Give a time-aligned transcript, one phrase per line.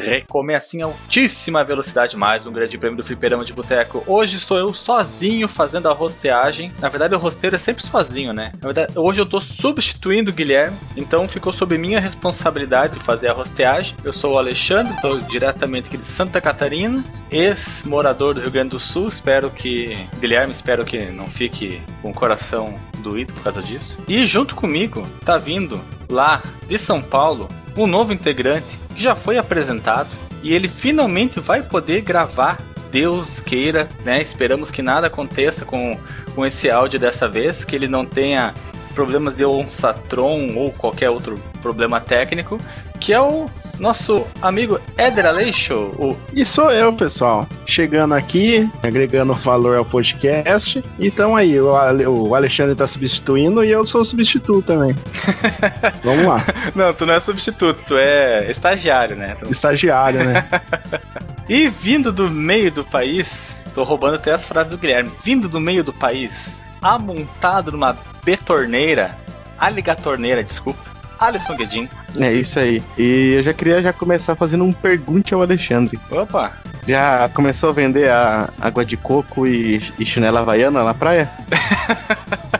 [0.00, 4.02] Recomeça em altíssima velocidade mais um grande prêmio do Fliperama de Boteco.
[4.06, 6.72] Hoje estou eu sozinho fazendo a rosteagem.
[6.78, 8.52] Na verdade, o rosteiro é sempre sozinho, né?
[8.60, 13.28] Na verdade, hoje eu estou substituindo o Guilherme, então ficou sob minha responsabilidade de fazer
[13.28, 13.94] a rosteagem.
[14.02, 18.80] Eu sou o Alexandre, estou diretamente aqui de Santa Catarina, ex-morador do Rio Grande do
[18.80, 19.08] Sul.
[19.08, 20.06] Espero que.
[20.18, 23.98] Guilherme, espero que não fique com o coração doído por causa disso.
[24.08, 29.38] E junto comigo tá vindo lá de São Paulo um novo integrante que já foi
[29.38, 30.08] apresentado
[30.42, 32.60] e ele finalmente vai poder gravar.
[32.90, 34.20] Deus queira, né?
[34.20, 35.96] Esperamos que nada aconteça com,
[36.34, 38.52] com esse áudio dessa vez, que ele não tenha
[39.00, 42.60] problemas de Onsatron ou qualquer outro problema técnico,
[43.00, 45.74] que é o nosso amigo Eder Aleixo.
[45.74, 46.14] O...
[46.34, 47.48] E sou eu, pessoal.
[47.66, 50.84] Chegando aqui, agregando valor ao podcast.
[50.98, 54.94] Então aí, o, Ale o Alexandre tá substituindo e eu sou o substituto também.
[56.04, 56.44] Vamos lá.
[56.74, 59.34] Não, tu não é substituto, tu é estagiário, né?
[59.48, 60.46] Estagiário, né?
[61.48, 65.10] e vindo do meio do país, tô roubando até as frases do Guilherme.
[65.24, 69.16] Vindo do meio do país, amontado numa betorneira,
[69.58, 71.88] aligatorneira, desculpa, Alisson Guedin.
[72.18, 72.82] É isso aí.
[72.96, 76.00] E eu já queria já começar fazendo um pergunte ao Alexandre.
[76.10, 76.52] Opa!
[76.86, 81.30] Já começou a vender a água de coco e, e chinela havaiana na praia?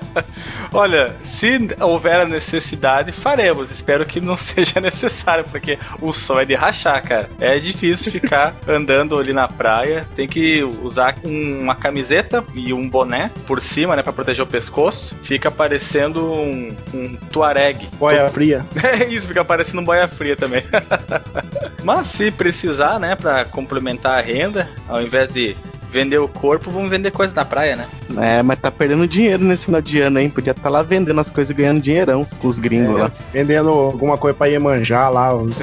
[0.72, 3.70] Olha, se houver a necessidade, faremos.
[3.70, 7.28] Espero que não seja necessário, porque o sol é de rachar, cara.
[7.40, 10.06] É difícil ficar andando ali na praia.
[10.14, 15.16] Tem que usar uma camiseta e um boné por cima, né, para proteger o pescoço.
[15.22, 17.88] Fica parecendo um, um tuareg.
[17.94, 18.64] Boia fria.
[18.82, 20.62] É isso, fica parecendo um boia fria também.
[21.82, 25.56] Mas se precisar, né, para complementar a renda, ao invés de
[25.90, 27.86] vender o corpo, vamos vender coisa na praia, né?
[28.18, 30.30] É, mas tá perdendo dinheiro nesse final de ano, hein?
[30.30, 33.10] Podia estar tá lá vendendo as coisas e ganhando dinheirão com os gringos é, lá.
[33.32, 35.56] Vendendo alguma coisa pra Iemanjá lá, os...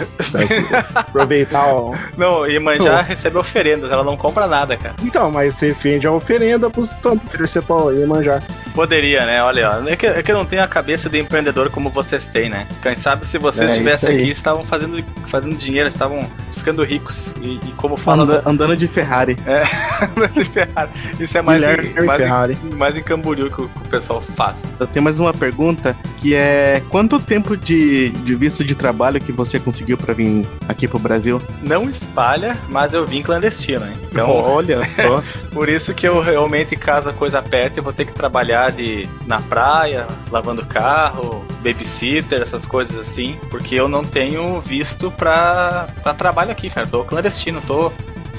[0.94, 1.96] aproveitar o...
[2.18, 4.96] Não, Iemanjá recebe oferendas, ela não compra nada, cara.
[5.04, 8.42] Então, mas você vende a oferenda pros tanto oferecer pra Iemanjá.
[8.74, 9.42] Poderia, né?
[9.44, 12.28] Olha, ó, é que, é que eu não tenho a cabeça de empreendedor como vocês
[12.28, 12.68] têm, né?
[12.82, 17.34] Quem sabe se vocês é, estivessem aqui, estavam fazendo, fazendo dinheiro, estavam ficando ricos.
[17.42, 18.24] E, e como fala...
[18.24, 19.38] Anda, andando de Ferrari.
[19.46, 19.64] É...
[20.52, 20.92] Ferrari.
[21.20, 22.22] Isso é mais, em, mais,
[22.64, 24.64] em, mais em Camboriú que o, que o, pessoal faz.
[24.80, 29.32] Eu tenho mais uma pergunta, que é quanto tempo de, de visto de trabalho que
[29.32, 31.42] você conseguiu para vir aqui pro Brasil?
[31.62, 33.94] Não espalha, mas eu vim clandestino, hein?
[34.12, 35.24] Então, olha só.
[35.52, 39.08] por isso que eu realmente, caso a coisa aperte, eu vou ter que trabalhar de,
[39.26, 46.52] na praia, lavando carro, babysitter, essas coisas assim, porque eu não tenho visto pra trabalho
[46.52, 46.88] aqui, cara.
[46.88, 47.92] Tô clandestino, tô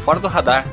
[0.05, 0.65] fora do radar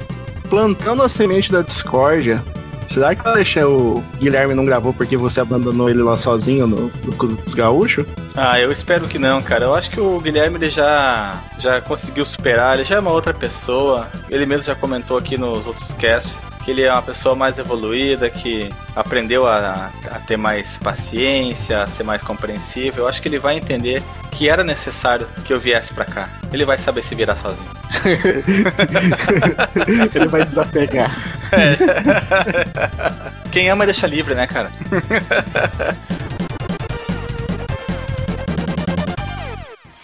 [0.46, 2.42] plantando a semente da discórdia.
[2.88, 7.54] Será que o Guilherme não gravou porque você abandonou ele lá sozinho no, no dos
[7.56, 8.06] gaúchos?
[8.36, 9.66] Ah, eu espero que não, cara.
[9.66, 13.34] Eu acho que o Guilherme ele já, já conseguiu superar, ele já é uma outra
[13.34, 14.08] pessoa.
[14.30, 18.28] Ele mesmo já comentou aqui nos outros casts que ele é uma pessoa mais evoluída,
[18.28, 23.04] que aprendeu a, a, ter mais paciência, a ser mais compreensível.
[23.04, 26.28] Eu acho que ele vai entender que era necessário que eu viesse para cá.
[26.52, 27.70] Ele vai saber se virar sozinho.
[30.16, 31.16] ele vai desapegar.
[31.52, 31.76] É.
[33.52, 34.72] Quem ama deixa livre, né, cara?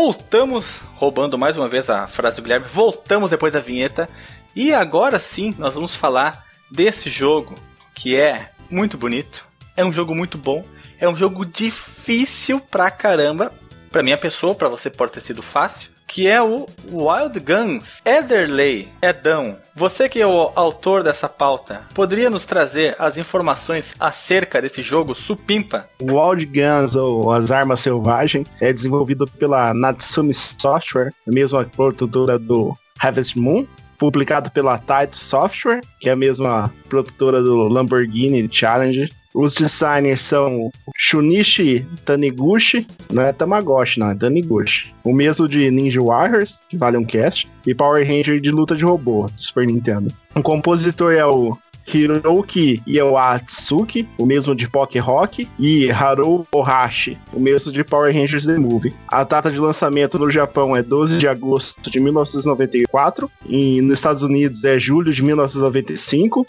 [0.00, 4.08] Voltamos, roubando mais uma vez a frase do Guilherme, voltamos depois da vinheta.
[4.54, 7.56] E agora sim, nós vamos falar desse jogo
[7.96, 9.44] que é muito bonito,
[9.76, 10.64] é um jogo muito bom,
[11.00, 13.52] é um jogo difícil pra caramba.
[13.90, 18.00] Pra minha pessoa, pra você pode ter sido fácil que é o Wild Guns.
[18.04, 24.60] Ederley, Edão, você que é o autor dessa pauta, poderia nos trazer as informações acerca
[24.60, 25.86] desse jogo supimpa?
[26.00, 32.74] Wild Guns, ou As Armas Selvagens, é desenvolvido pela Natsumi Software, a mesma produtora do
[32.98, 33.66] Harvest Moon,
[33.98, 40.72] publicado pela Taito Software, que é a mesma produtora do Lamborghini Challenge, Os designers são
[40.96, 44.92] Shunichi Taniguchi, não é Tamagotchi, não, é Taniguchi.
[45.04, 48.84] O mesmo de Ninja Warriors, que vale um cast, e Power Ranger de luta de
[48.84, 50.12] robô, Super Nintendo.
[50.34, 51.56] O compositor é o
[51.86, 58.44] Hiroki Iwatsuki, o mesmo de Poké Rock, e Haru Ohashi, o mesmo de Power Rangers
[58.44, 58.92] The Movie.
[59.06, 64.24] A data de lançamento no Japão é 12 de agosto de 1994, e nos Estados
[64.24, 66.44] Unidos é julho de 1995,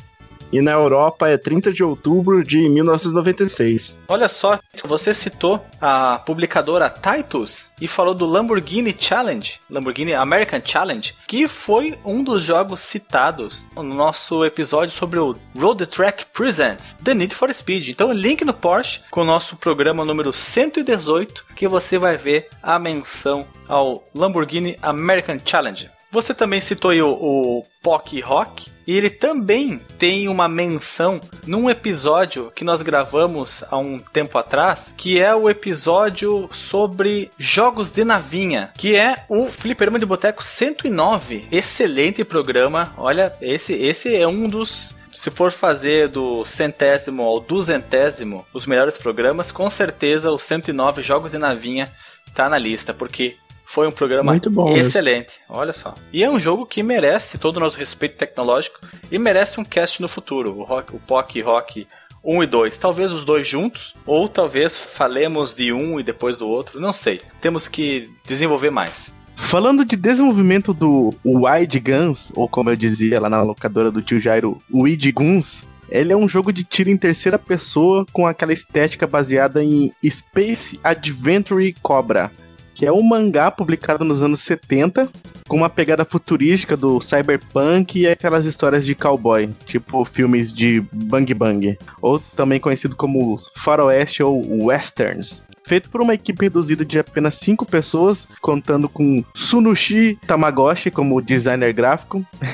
[0.51, 3.97] e na Europa é 30 de outubro de 1996.
[4.07, 11.13] Olha só, você citou a publicadora Titus e falou do Lamborghini Challenge, Lamborghini American Challenge,
[11.27, 17.13] que foi um dos jogos citados no nosso episódio sobre o Road Track Presents The
[17.13, 17.89] Need for Speed.
[17.89, 22.79] Então, link no Porsche com o nosso programa número 118 que você vai ver a
[22.79, 25.89] menção ao Lamborghini American Challenge.
[26.11, 31.69] Você também citou aí o, o Pock Rock, e ele também tem uma menção num
[31.69, 38.03] episódio que nós gravamos há um tempo atrás, que é o episódio sobre jogos de
[38.03, 41.47] navinha, que é o Fliperama de Boteco 109.
[41.51, 42.91] Excelente programa.
[42.97, 48.97] Olha, esse, esse é um dos se for fazer do centésimo ao duzentésimo os melhores
[48.97, 51.91] programas, com certeza o 109 Jogos de Navinha
[52.33, 53.35] tá na lista, porque
[53.69, 55.93] foi um programa Muito bom, excelente, olha só.
[56.11, 58.79] E é um jogo que merece todo o nosso respeito tecnológico
[59.11, 60.57] e merece um cast no futuro.
[60.57, 61.87] O, rock, o POC Rock
[62.23, 62.77] 1 e 2.
[62.79, 67.21] Talvez os dois juntos, ou talvez falemos de um e depois do outro, não sei.
[67.39, 69.13] Temos que desenvolver mais.
[69.35, 74.19] Falando de desenvolvimento do Wide Guns, ou como eu dizia lá na locadora do tio
[74.19, 79.05] Jairo, Wide Guns, ele é um jogo de tiro em terceira pessoa com aquela estética
[79.05, 82.31] baseada em Space Adventure Cobra
[82.79, 85.09] que é um mangá publicado nos anos 70,
[85.49, 91.33] com uma pegada futurística do cyberpunk e aquelas histórias de cowboy, tipo filmes de Bang
[91.33, 97.35] Bang, ou também conhecido como faroeste ou westerns feito por uma equipe reduzida de apenas
[97.35, 102.25] 5 pessoas, contando com Sunushi Tamagotchi como designer gráfico.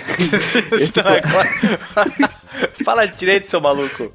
[2.83, 4.11] Fala direito, seu maluco.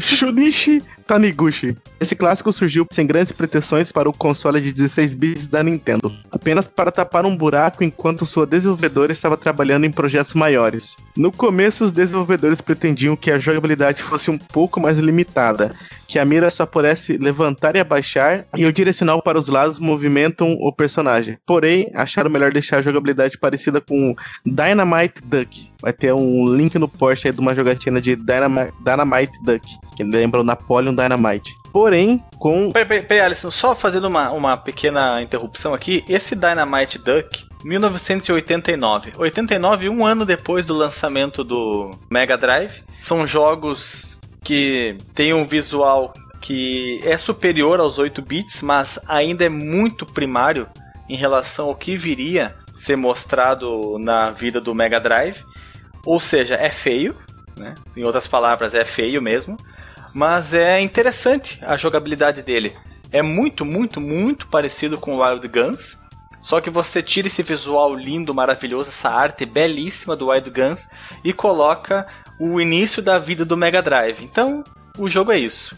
[0.00, 1.76] Shunichi Taniguchi.
[2.00, 6.68] Esse clássico surgiu sem grandes pretensões para o console de 16 bits da Nintendo, apenas
[6.68, 10.96] para tapar um buraco enquanto sua desenvolvedora estava trabalhando em projetos maiores.
[11.16, 15.74] No começo, os desenvolvedores pretendiam que a jogabilidade fosse um pouco mais limitada,
[16.06, 20.52] que a mira só pudesse levantar e abaixar e o direcional para os lados movimentam
[20.60, 21.38] o personagem.
[21.46, 24.14] Porém, acharam melhor deixar a jogabilidade parecida com
[24.44, 25.70] Dynamite Duck.
[25.80, 29.66] Vai ter um link no Porsche de uma jogatina de Dynamite, Dynamite Duck,
[29.96, 31.54] que lembra o Napoleon Dynamite.
[31.72, 32.70] Porém, com.
[32.72, 36.04] Peraí, peraí, peraí, Alisson, só fazendo uma, uma pequena interrupção aqui.
[36.08, 39.14] Esse Dynamite Duck 1989.
[39.16, 42.82] 89, um ano depois do lançamento do Mega Drive.
[43.00, 49.48] São jogos que têm um visual que é superior aos 8 bits, mas ainda é
[49.48, 50.68] muito primário
[51.08, 55.42] em relação ao que viria ser mostrado na vida do Mega Drive.
[56.04, 57.16] Ou seja, é feio,
[57.56, 57.74] né?
[57.96, 59.56] em outras palavras, é feio mesmo,
[60.14, 62.76] mas é interessante a jogabilidade dele.
[63.10, 65.98] É muito, muito, muito parecido com Wild Guns,
[66.40, 70.86] só que você tira esse visual lindo, maravilhoso, essa arte belíssima do Wild Guns
[71.24, 72.06] e coloca
[72.38, 74.22] o início da vida do Mega Drive.
[74.22, 74.62] Então,
[74.98, 75.76] o jogo é isso.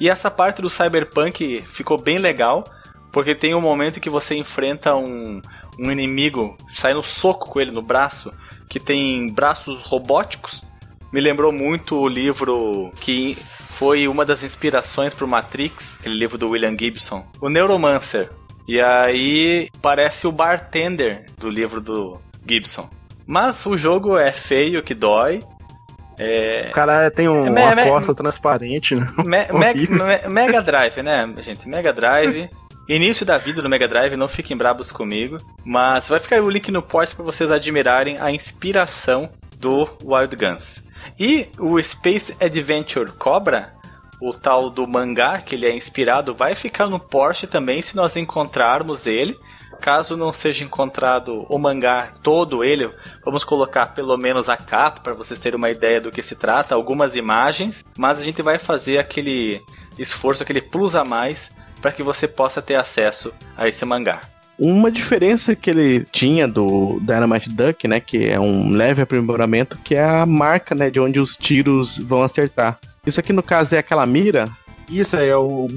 [0.00, 2.64] E essa parte do Cyberpunk ficou bem legal,
[3.12, 5.40] porque tem um momento que você enfrenta um,
[5.78, 8.32] um inimigo, sai no soco com ele no braço,
[8.68, 10.62] que tem braços robóticos.
[11.12, 13.36] Me lembrou muito o livro que
[13.68, 18.30] foi uma das inspirações para o Matrix, aquele livro do William Gibson, o Neuromancer.
[18.66, 22.88] E aí parece o bartender do livro do Gibson.
[23.26, 25.42] Mas o jogo é feio, que dói.
[26.18, 26.68] É...
[26.70, 29.12] O cara tem um, é, uma costa transparente, né?
[29.18, 29.48] Me,
[29.88, 31.68] me, Mega Drive, né, gente?
[31.68, 32.48] Mega Drive.
[32.88, 35.38] Início da vida do Mega Drive, não fiquem brabos comigo.
[35.64, 39.30] Mas vai ficar o link no post para vocês admirarem a inspiração
[39.62, 40.82] do Wild Guns.
[41.18, 43.72] E o Space Adventure Cobra
[44.20, 48.16] o tal do mangá que ele é inspirado vai ficar no Porsche também se nós
[48.16, 49.36] encontrarmos ele.
[49.80, 52.88] Caso não seja encontrado o mangá todo ele,
[53.24, 56.72] vamos colocar pelo menos a capa para vocês terem uma ideia do que se trata,
[56.72, 59.60] algumas imagens, mas a gente vai fazer aquele
[59.98, 61.50] esforço, aquele plus a mais
[61.80, 64.20] para que você possa ter acesso a esse mangá.
[64.64, 69.96] Uma diferença que ele tinha do Dynamite Duck, né, que é um leve aprimoramento, que
[69.96, 72.78] é a marca, né, de onde os tiros vão acertar.
[73.04, 74.48] Isso aqui no caso é aquela mira
[74.92, 75.68] Isso aí é o,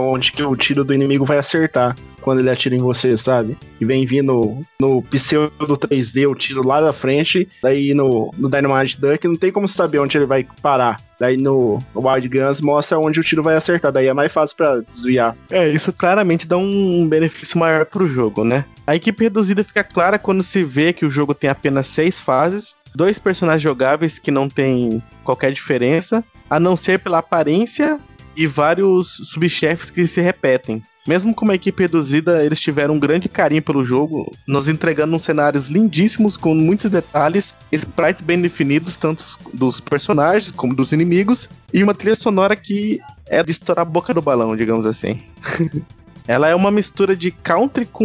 [0.00, 3.56] onde que o tiro do inimigo vai acertar quando ele atira em você, sabe?
[3.78, 8.98] E vem vindo no pseudo 3D o tiro lá da frente, daí no, no Dynamite
[8.98, 11.00] Duck não tem como saber onde ele vai parar.
[11.20, 14.80] Daí no Wild Guns mostra onde o tiro vai acertar, daí é mais fácil pra
[14.80, 15.36] desviar.
[15.50, 18.64] É, isso claramente dá um benefício maior pro jogo, né?
[18.86, 22.74] A equipe reduzida fica clara quando se vê que o jogo tem apenas seis fases,
[22.94, 27.98] dois personagens jogáveis que não tem qualquer diferença, a não ser pela aparência
[28.36, 30.82] e vários subchefes que se repetem.
[31.06, 35.22] Mesmo com uma equipe reduzida, eles tiveram um grande carinho pelo jogo, nos entregando uns
[35.22, 41.82] cenários lindíssimos com muitos detalhes, sprites bem definidos, tanto dos personagens como dos inimigos, e
[41.82, 45.20] uma trilha sonora que é de estourar a boca do balão, digamos assim.
[46.26, 48.04] Ela é uma mistura de country com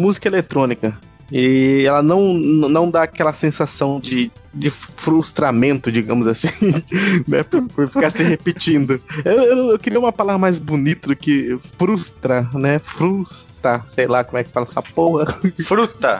[0.00, 0.98] música eletrônica.
[1.30, 6.48] E ela não, não dá aquela sensação de, de frustramento, digamos assim,
[7.28, 7.42] né?
[7.42, 8.98] Por, por ficar se repetindo.
[9.24, 12.78] Eu, eu- eu queria uma palavra mais bonita do que frustra, né?
[12.78, 15.26] Frustra, sei lá como é que fala essa porra.
[15.64, 16.18] Fruta.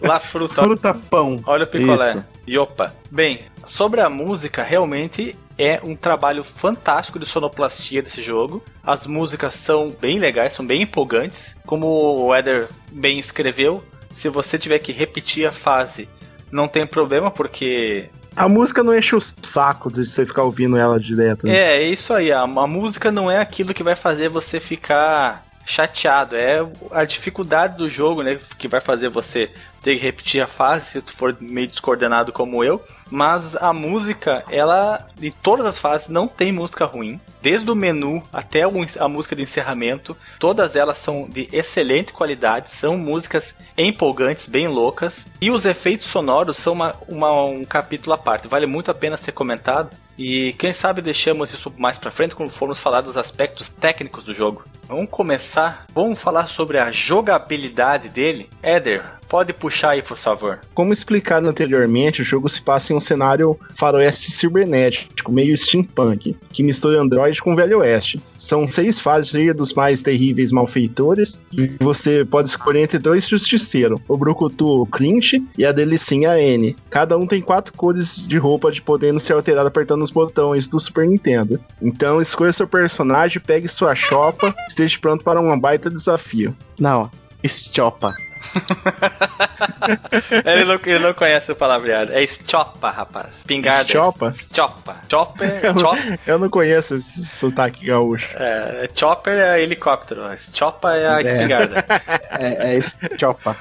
[0.00, 0.62] La fruta.
[0.62, 1.40] Fruta pão.
[1.46, 2.10] Olha o picolé.
[2.10, 2.24] Isso.
[2.46, 2.92] E opa.
[3.10, 8.62] Bem, sobre a música, realmente é um trabalho fantástico de sonoplastia desse jogo.
[8.82, 11.54] As músicas são bem legais, são bem empolgantes.
[11.64, 11.86] Como
[12.26, 13.82] o Eder bem escreveu,
[14.22, 16.08] se você tiver que repetir a fase,
[16.50, 21.00] não tem problema, porque A música não enche o saco de você ficar ouvindo ela
[21.00, 21.44] direto.
[21.44, 21.56] né?
[21.56, 22.30] É, é isso aí.
[22.30, 26.36] A, a música não é aquilo que vai fazer você ficar chateado.
[26.36, 28.38] É a dificuldade do jogo, né?
[28.56, 29.50] Que vai fazer você
[29.82, 32.82] ter que repetir a fase se tu for meio descoordenado como eu.
[33.10, 37.20] Mas a música, ela, em todas as fases, não tem música ruim.
[37.42, 42.96] Desde o menu até a música de encerramento, todas elas são de excelente qualidade, são
[42.96, 45.26] músicas empolgantes, bem loucas.
[45.40, 49.16] E os efeitos sonoros são uma- uma- um capítulo à parte, vale muito a pena
[49.16, 49.90] ser comentado.
[50.16, 54.32] E quem sabe deixamos isso mais pra frente quando formos falar dos aspectos técnicos do
[54.34, 54.64] jogo.
[54.86, 58.48] Vamos começar, vamos falar sobre a jogabilidade dele.
[58.62, 60.58] Éder, pode puxar aí por favor.
[60.74, 66.62] Como explicado anteriormente, o jogo se passa em um cenário faroeste cibernético, meio steampunk, que
[66.62, 68.20] mistura Android com Velho Oeste.
[68.36, 74.18] São seis fases dos mais terríveis malfeitores, e você pode escolher entre dois justiceiros, o
[74.18, 76.76] Brucutu Clint e a Delicinha N.
[76.90, 80.78] Cada um tem quatro cores de roupa de podendo ser alterada apertando os botões do
[80.78, 81.58] Super Nintendo.
[81.80, 86.54] Então escolha seu personagem, pegue sua chopa, esteja pronto para um baita desafio.
[86.78, 87.10] Não,
[87.42, 88.10] Estiopa.
[90.44, 92.12] ele, não, ele não conhece o palavreado.
[92.12, 93.42] É Stiopa, rapaz.
[93.46, 93.84] Pingada.
[93.84, 94.30] Stiopa?
[94.30, 94.96] Stiopa.
[95.10, 95.60] Chopper.
[95.64, 98.28] Eu não- Chop, Eu não conheço esse sotaque gaúcho.
[98.36, 100.22] é, chopper é helicóptero.
[100.36, 101.22] Stiopa é a É.
[101.22, 101.84] espingarda.
[102.38, 103.56] É, é Estiopa.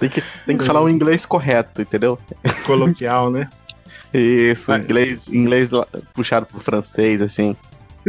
[0.00, 2.18] Tem que, tem que falar o inglês correto, entendeu?
[2.66, 3.48] Coloquial, né?
[4.12, 5.68] Isso, inglês, inglês
[6.14, 7.54] puxado pro francês, assim.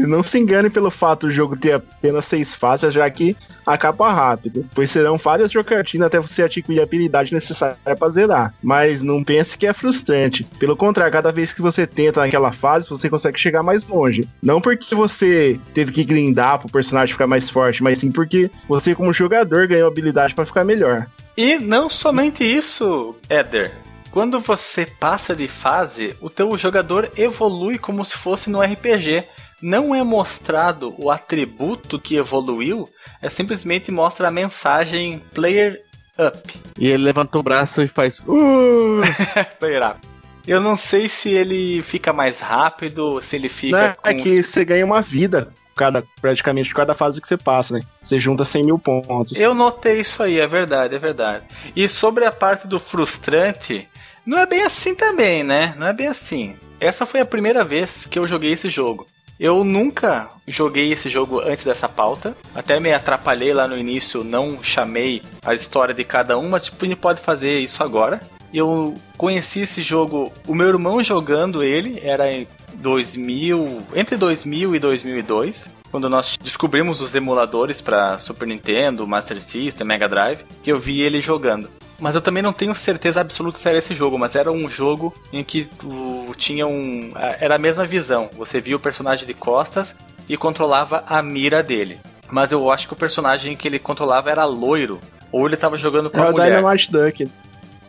[0.07, 4.65] Não se engane pelo fato do jogo ter apenas seis fases, já que acaba rápido,
[4.73, 8.53] pois serão várias jogatinas até você adquirir a habilidade necessária para zerar.
[8.61, 10.43] Mas não pense que é frustrante.
[10.59, 14.27] Pelo contrário, cada vez que você tenta naquela fase, você consegue chegar mais longe.
[14.41, 18.95] Não porque você teve que grindar pro personagem ficar mais forte, mas sim porque você,
[18.95, 21.07] como jogador, ganhou habilidade para ficar melhor.
[21.37, 23.71] E não somente isso, Éder.
[24.11, 29.23] Quando você passa de fase, o teu jogador evolui como se fosse no RPG.
[29.61, 32.89] Não é mostrado o atributo que evoluiu,
[33.21, 35.81] é simplesmente mostra a mensagem Player
[36.17, 36.53] Up.
[36.77, 38.19] E ele levanta o braço e faz.
[38.19, 39.01] Uh!
[39.59, 39.99] Player Up.
[40.47, 43.95] Eu não sei se ele fica mais rápido, se ele fica Né?
[44.01, 44.09] com...
[44.09, 45.49] É que você ganha uma vida.
[45.75, 47.81] Cada, praticamente cada fase que você passa, né?
[48.01, 49.39] Você junta 100 mil pontos.
[49.39, 51.45] Eu notei isso aí, é verdade, é verdade.
[51.73, 53.87] E sobre a parte do frustrante,
[54.25, 55.73] não é bem assim também, né?
[55.77, 56.55] Não é bem assim.
[56.81, 59.07] Essa foi a primeira vez que eu joguei esse jogo.
[59.39, 62.35] Eu nunca joguei esse jogo antes dessa pauta.
[62.53, 66.83] Até me atrapalhei lá no início, não chamei a história de cada um, mas tipo,
[66.83, 68.19] a gente pode fazer isso agora.
[68.53, 74.79] Eu conheci esse jogo, o meu irmão jogando ele, era em 2000, entre 2000 e
[74.79, 80.79] 2002, quando nós descobrimos os emuladores para Super Nintendo, Master System, Mega Drive, que eu
[80.79, 81.69] vi ele jogando.
[81.99, 85.13] Mas eu também não tenho certeza absoluta se era esse jogo, mas era um jogo
[85.33, 87.11] em que tu tinha um.
[87.39, 88.29] Era a mesma visão.
[88.37, 89.95] Você via o personagem de costas
[90.27, 91.99] e controlava a mira dele.
[92.31, 94.99] Mas eu acho que o personagem que ele controlava era loiro.
[95.31, 96.55] Ou ele tava jogando com É a o mulher.
[96.57, 97.31] Dynamite Duck.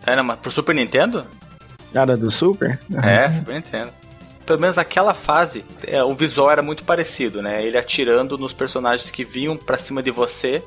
[0.06, 0.38] Dynamite.
[0.42, 1.24] Pro Super Nintendo?
[1.94, 2.78] Era do Super?
[3.02, 3.90] É, Super Nintendo.
[4.44, 7.64] Pelo menos aquela fase, é, o visual era muito parecido, né?
[7.64, 10.62] Ele atirando nos personagens que vinham pra cima de você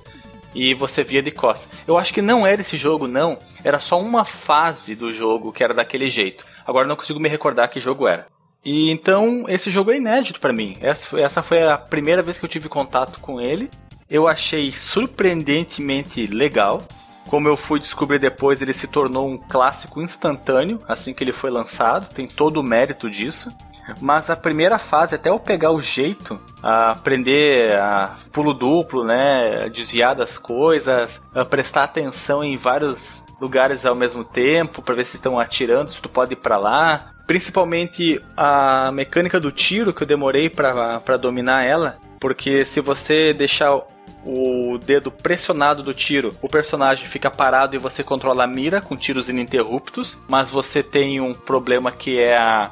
[0.56, 1.70] e você via de costas.
[1.88, 3.38] Eu acho que não era esse jogo, não.
[3.64, 6.46] Era só uma fase do jogo que era daquele jeito.
[6.66, 8.28] Agora não consigo me recordar que jogo era.
[8.64, 10.78] E então esse jogo é inédito para mim.
[10.80, 13.70] Essa, essa foi a primeira vez que eu tive contato com ele.
[14.10, 16.84] Eu achei surpreendentemente legal.
[17.28, 21.50] Como eu fui descobrir depois, ele se tornou um clássico instantâneo assim que ele foi
[21.50, 22.14] lançado.
[22.14, 23.52] Tem todo o mérito disso.
[24.00, 30.16] Mas a primeira fase, até eu pegar o jeito, aprender a pulo duplo, né, desviar
[30.16, 35.92] das coisas, prestar atenção em vários lugares ao mesmo tempo para ver se estão atirando,
[35.92, 37.12] se tu pode ir para lá.
[37.28, 43.82] Principalmente a mecânica do tiro que eu demorei para dominar ela, porque se você deixar
[44.26, 48.96] o dedo pressionado do tiro, o personagem fica parado e você controla a mira com
[48.96, 52.72] tiros ininterruptos, mas você tem um problema que é a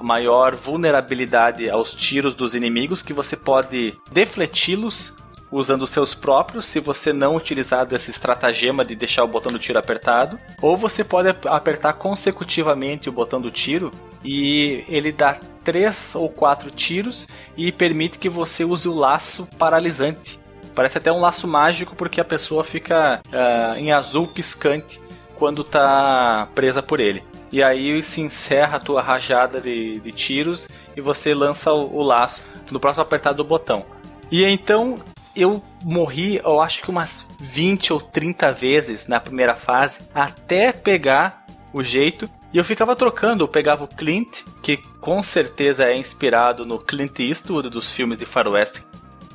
[0.00, 5.14] maior vulnerabilidade aos tiros dos inimigos, que você pode defleti-los
[5.50, 9.78] usando seus próprios, se você não utilizar desse estratagema de deixar o botão do tiro
[9.78, 13.90] apertado, ou você pode apertar consecutivamente o botão do tiro
[14.24, 17.26] e ele dá três ou quatro tiros
[17.56, 20.38] e permite que você use o laço paralisante.
[20.74, 25.00] Parece até um laço mágico porque a pessoa fica uh, em azul piscante
[25.36, 27.24] quando está presa por ele.
[27.52, 32.02] E aí se encerra a tua rajada de, de tiros e você lança o, o
[32.02, 33.84] laço no próximo apertar do botão.
[34.30, 35.00] E então
[35.34, 41.44] eu morri, eu acho que umas 20 ou 30 vezes na primeira fase, até pegar
[41.72, 42.28] o jeito.
[42.52, 47.20] E eu ficava trocando, eu pegava o Clint, que com certeza é inspirado no Clint
[47.20, 48.82] Eastwood dos filmes de faroeste.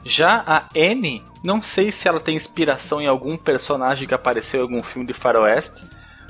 [0.04, 4.64] Já a Annie, não sei se ela tem inspiração em algum personagem que apareceu em
[4.64, 5.86] algum filme de faroeste,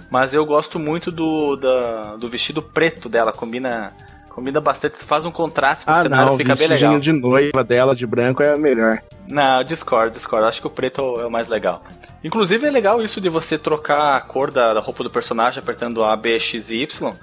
[0.10, 3.94] mas eu gosto muito do, da, do vestido preto dela, combina
[4.36, 7.00] Combina bastante, faz um contraste com ah, o cenário, não, fica bem legal.
[7.00, 9.02] de noiva dela de branco é melhor.
[9.26, 10.46] Não, discordo, discordo.
[10.46, 11.82] Acho que o preto é o mais legal.
[12.22, 16.04] Inclusive é legal isso de você trocar a cor da, da roupa do personagem apertando
[16.04, 17.14] A, B, X e Y,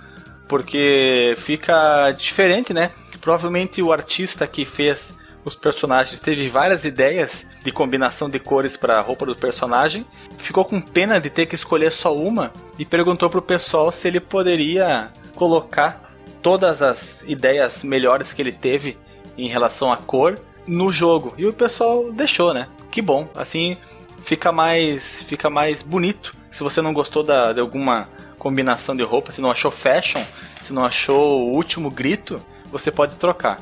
[0.49, 2.91] porque fica diferente, né?
[3.21, 8.99] Provavelmente o artista que fez os personagens teve várias ideias de combinação de cores para
[8.99, 10.07] a roupa do personagem,
[10.39, 14.21] ficou com pena de ter que escolher só uma e perguntou pro pessoal se ele
[14.21, 18.97] poderia colocar todas as ideias melhores que ele teve
[19.37, 21.35] em relação à cor no jogo.
[21.37, 22.69] E o pessoal deixou, né?
[22.91, 23.29] Que bom.
[23.35, 23.77] Assim
[24.25, 26.35] fica mais fica mais bonito.
[26.51, 30.23] Se você não gostou da, de alguma combinação de roupa, se não achou fashion,
[30.61, 33.61] se não achou o último grito, você pode trocar.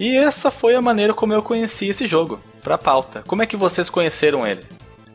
[0.00, 3.22] E essa foi a maneira como eu conheci esse jogo, pra pauta.
[3.26, 4.62] Como é que vocês conheceram ele?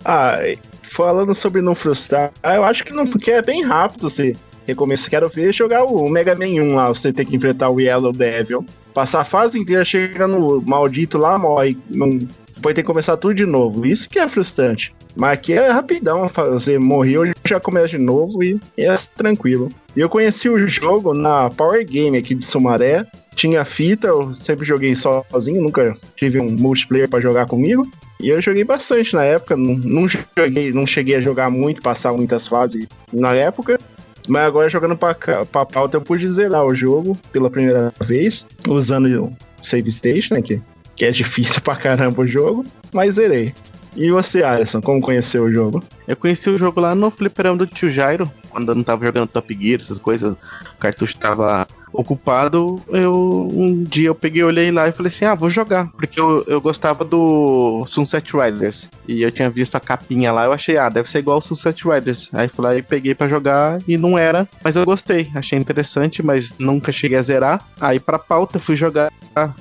[0.06, 0.38] Ah,
[0.84, 4.36] falando sobre não frustrar, eu acho que não, porque é bem rápido, você
[4.68, 8.14] recomeço, quero ver jogar o Mega Man 1 lá, você tem que enfrentar o Yellow
[8.14, 8.64] Devil.
[8.94, 11.78] Passar a fase inteira, chega no maldito lá, morre.
[11.90, 12.20] Não,
[12.54, 13.86] depois tem que começar tudo de novo.
[13.86, 14.94] Isso que é frustrante.
[15.16, 19.72] Mas aqui é rapidão, você morreu, já começa de novo e é tranquilo.
[19.96, 23.06] E eu conheci o jogo na Power Game aqui de Sumaré.
[23.34, 27.88] Tinha fita, eu sempre joguei sozinho, nunca tive um multiplayer para jogar comigo.
[28.20, 32.14] E eu joguei bastante na época, não, não, joguei, não cheguei a jogar muito, passar
[32.14, 33.80] muitas fases na época.
[34.28, 39.06] Mas agora jogando pra, pra pauta eu pude zerar o jogo pela primeira vez, usando
[39.26, 40.62] o Save Station, né, que,
[40.96, 43.54] que é difícil pra caramba o jogo, mas zerei.
[43.96, 45.84] E você, Alisson, como conheceu o jogo?
[46.08, 49.28] Eu conheci o jogo lá no fliperão do tio Jairo, quando eu não tava jogando
[49.28, 54.88] Top Gear, essas coisas, o cartucho tava ocupado, eu um dia eu peguei, olhei lá
[54.88, 55.90] e falei assim: ah, vou jogar.
[55.92, 58.90] Porque eu, eu gostava do Sunset Riders.
[59.08, 61.88] E eu tinha visto a capinha lá, eu achei, ah, deve ser igual ao Sunset
[61.88, 62.30] Riders.
[62.34, 64.48] Aí fui lá e peguei para jogar e não era.
[64.64, 67.62] Mas eu gostei, achei interessante, mas nunca cheguei a zerar.
[67.80, 69.12] Aí pra pauta fui jogar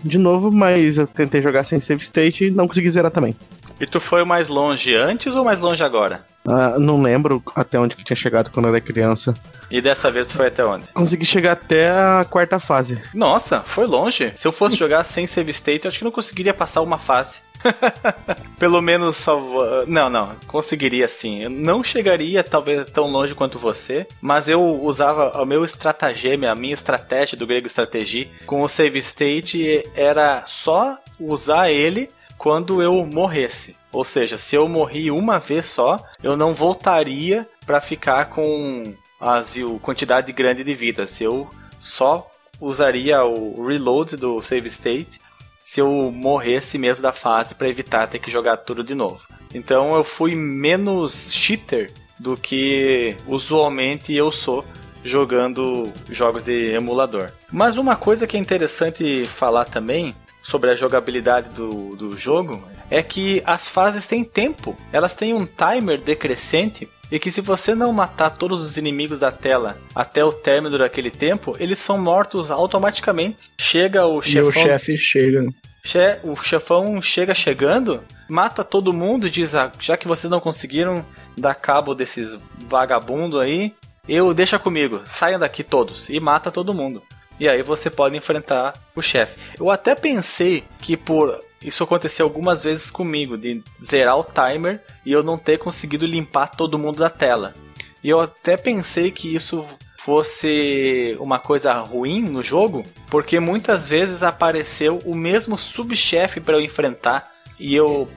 [0.05, 3.35] de novo, mas eu tentei jogar sem save state e não consegui zerar também.
[3.81, 6.25] E tu foi mais longe antes ou mais longe agora?
[6.47, 9.35] Uh, não lembro até onde que tinha chegado quando eu era criança.
[9.71, 10.85] E dessa vez tu foi até onde?
[10.93, 13.03] Consegui chegar até a quarta fase.
[13.13, 14.33] Nossa, foi longe.
[14.37, 17.37] Se eu fosse jogar sem save state, eu acho que não conseguiria passar uma fase.
[18.59, 19.61] Pelo menos salvo...
[19.87, 21.43] Não, não, conseguiria sim.
[21.43, 26.55] Eu não chegaria talvez tão longe quanto você, mas eu usava o meu estratagema, a
[26.55, 32.09] minha estratégia do grego estratégia com o save state era só usar ele
[32.39, 33.77] quando eu morresse.
[33.93, 39.55] Ou seja, se eu morri uma vez só, eu não voltaria para ficar com as
[39.81, 41.21] quantidade grande de vidas.
[41.21, 45.21] Eu só usaria o reload do save state
[45.65, 49.21] se eu morresse mesmo da fase para evitar ter que jogar tudo de novo.
[49.53, 54.65] Então eu fui menos cheater do que usualmente eu sou
[55.05, 57.31] jogando jogos de emulador.
[57.53, 63.03] Mas uma coisa que é interessante falar também sobre a jogabilidade do, do jogo é
[63.03, 66.89] que as fases têm tempo, elas têm um timer decrescente.
[67.13, 71.11] e que se você não matar todos os inimigos da tela até o término daquele
[71.11, 73.51] tempo, eles são mortos automaticamente.
[73.59, 74.49] Chega o E chefão.
[74.49, 75.43] o chefe chega.
[75.85, 80.41] che- o chefão chega chegando, mata todo mundo e diz: ah, já que vocês não
[80.41, 81.05] conseguiram
[81.37, 82.37] dar cabo desses
[82.69, 83.73] vagabundo aí,
[84.09, 87.03] eu deixa comigo, saiam daqui todos e mata todo mundo.
[87.39, 89.39] E aí você pode enfrentar o chefe.
[89.59, 95.13] Eu até pensei que por isso aconteceu algumas vezes comigo, de zerar o timer e
[95.13, 97.55] eu não ter conseguido limpar todo mundo da tela.
[98.03, 99.67] E eu até pensei que isso
[100.05, 106.61] fosse uma coisa ruim no jogo, porque muitas vezes apareceu o mesmo subchefe para eu
[106.61, 107.33] enfrentar.
[107.59, 108.09] E eu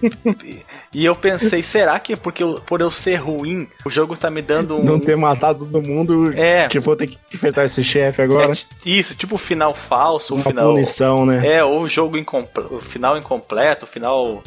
[0.93, 4.41] e eu pensei, será que porque eu- por eu ser ruim, o jogo tá me
[4.41, 6.33] dando um Não ter matado todo mundo.
[6.33, 6.67] É.
[6.67, 8.53] Tipo, vou ter que enfrentar esse chefe agora.
[8.53, 8.57] é
[8.89, 11.45] isso, tipo o final falso, uma final punição, né?
[11.57, 14.43] É, ou o jogo incompleto, final incompleto, final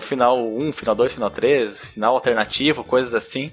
[0.00, 3.50] final 1, final 2, final 3, final alternativo, coisas assim.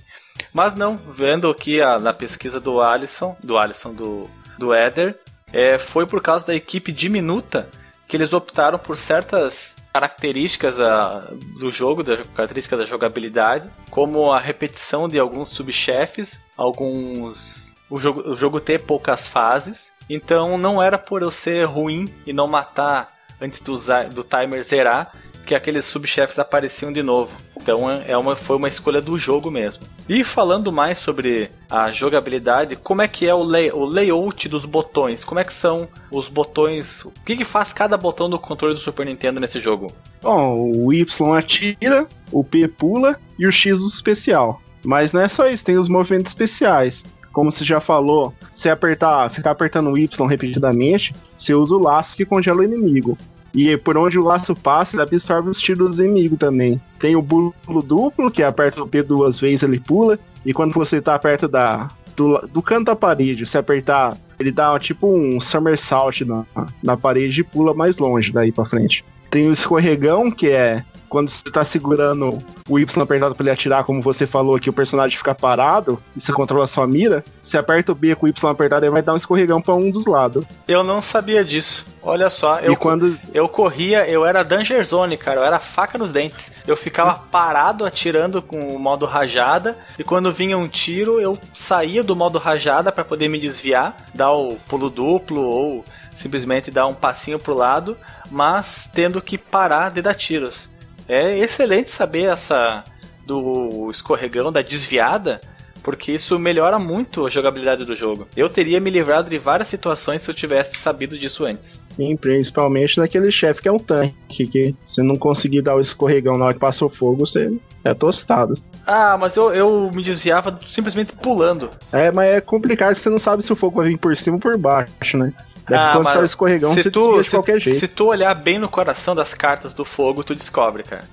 [0.54, 5.16] Mas não, vendo aqui a- na pesquisa do Alisson, do Alisson do do Eder,
[5.54, 7.70] é, foi por causa da equipe diminuta
[8.08, 11.28] que eles optaram por certas características ah,
[11.60, 18.30] do jogo, da características da jogabilidade, como a repetição de alguns subchefes, alguns o jogo,
[18.30, 19.92] o jogo ter poucas fases.
[20.08, 23.08] Então não era por eu ser ruim e não matar
[23.42, 23.76] antes do,
[24.14, 25.12] do timer zerar
[25.48, 27.32] que aqueles subchefes apareciam de novo.
[27.56, 29.84] Então é uma, foi uma escolha do jogo mesmo.
[30.08, 34.66] E falando mais sobre a jogabilidade, como é que é o, lay, o layout dos
[34.66, 35.24] botões?
[35.24, 37.04] Como é que são os botões?
[37.06, 39.92] O que, que faz cada botão do controle do Super Nintendo nesse jogo?
[40.22, 44.62] Bom, o Y atira, o P pula e o X o especial.
[44.84, 47.04] Mas não é só isso, tem os movimentos especiais.
[47.32, 52.18] Como você já falou, se apertar, ficar apertando o Y repetidamente, você usa o laço
[52.18, 53.18] que congela o inimigo.
[53.54, 56.80] E por onde o laço passa, ele absorve os tiros dos inimigos também.
[57.00, 60.20] Tem o pulo duplo, que aperta o P duas vezes, ele pula.
[60.46, 64.78] E quando você tá perto da, do, do canto da parede, se apertar, ele dá
[64.80, 66.46] tipo um somersault na,
[66.84, 69.04] na parede e pula mais longe daí pra frente.
[69.30, 73.84] Tem o escorregão, que é quando você tá segurando o Y apertado pra ele atirar,
[73.84, 77.24] como você falou, que o personagem fica parado e você controla a sua mira.
[77.42, 79.90] Você aperta o B com o Y apertado, ele vai dar um escorregão pra um
[79.90, 80.46] dos lados.
[80.68, 81.86] Eu não sabia disso.
[82.02, 83.18] Olha só, eu, e quando.
[83.34, 86.52] eu corria, eu era Danger Zone, cara, eu era faca nos dentes.
[86.66, 92.04] Eu ficava parado atirando com o modo rajada e quando vinha um tiro, eu saía
[92.04, 96.94] do modo rajada pra poder me desviar, dar o pulo duplo ou simplesmente dar um
[96.94, 97.98] passinho pro lado,
[98.32, 100.70] mas tendo que parar de dar tiros.
[101.08, 102.84] É excelente saber essa
[103.26, 105.42] do escorregão, da desviada,
[105.84, 108.28] porque isso melhora muito a jogabilidade do jogo.
[108.36, 111.80] Eu teria me livrado de várias situações se eu tivesse sabido disso antes.
[111.96, 116.38] Sim, principalmente naquele chefe que é um tanque, que se não conseguir dar o escorregão
[116.38, 118.60] na hora que passa o fogo, você é tostado.
[118.86, 121.70] Ah, mas eu, eu me desviava simplesmente pulando.
[121.92, 124.42] É, mas é complicado, você não sabe se o fogo vai vir por cima ou
[124.42, 125.34] por baixo, né?
[125.70, 127.80] Daí Ah, quando você tá o escorregão, se você tu, de se, qualquer jeito.
[127.80, 131.04] se tu olhar bem no coração das cartas do fogo, tu descobre, cara.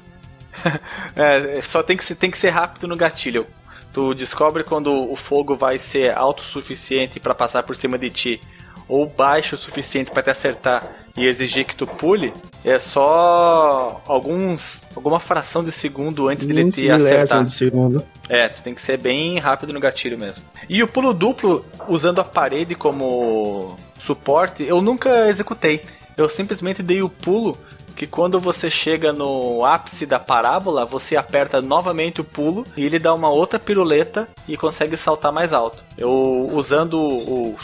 [1.16, 3.46] é, só tem que, ser, tem que ser rápido no gatilho.
[3.92, 8.10] Tu descobre quando o fogo vai ser alto o suficiente pra passar por cima de
[8.10, 8.40] ti,
[8.88, 10.84] ou baixo o suficiente pra te acertar
[11.16, 12.32] e exigir que tu pule.
[12.64, 17.44] É só alguns alguma fração de segundo antes dele te acertar.
[17.44, 18.04] de segundo.
[18.28, 20.44] É, tu tem que ser bem rápido no gatilho mesmo.
[20.68, 25.82] E o pulo duplo, usando a parede como suporte, eu nunca executei.
[26.16, 27.58] Eu simplesmente dei o pulo
[27.96, 32.98] que quando você chega no ápice da parábola, você aperta novamente o pulo e ele
[32.98, 35.84] dá uma outra piruleta e consegue saltar mais alto.
[35.96, 37.56] Eu usando o,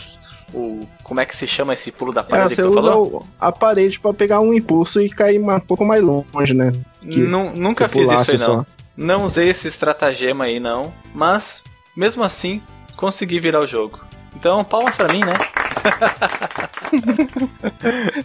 [0.55, 2.91] o como é que se chama esse pulo da É, parede você que tu usa
[2.91, 3.27] falou?
[3.41, 6.73] a parede pra pegar um impulso e cair um pouco mais longe, né?
[7.01, 8.59] que nunca fiz isso aí não.
[8.59, 8.67] só.
[8.97, 11.63] Não usei esse estratagema aí não, mas
[11.97, 12.63] mesmo assim
[12.97, 13.99] consegui virar o jogo.
[14.37, 15.39] Então, palmas pra mim, né?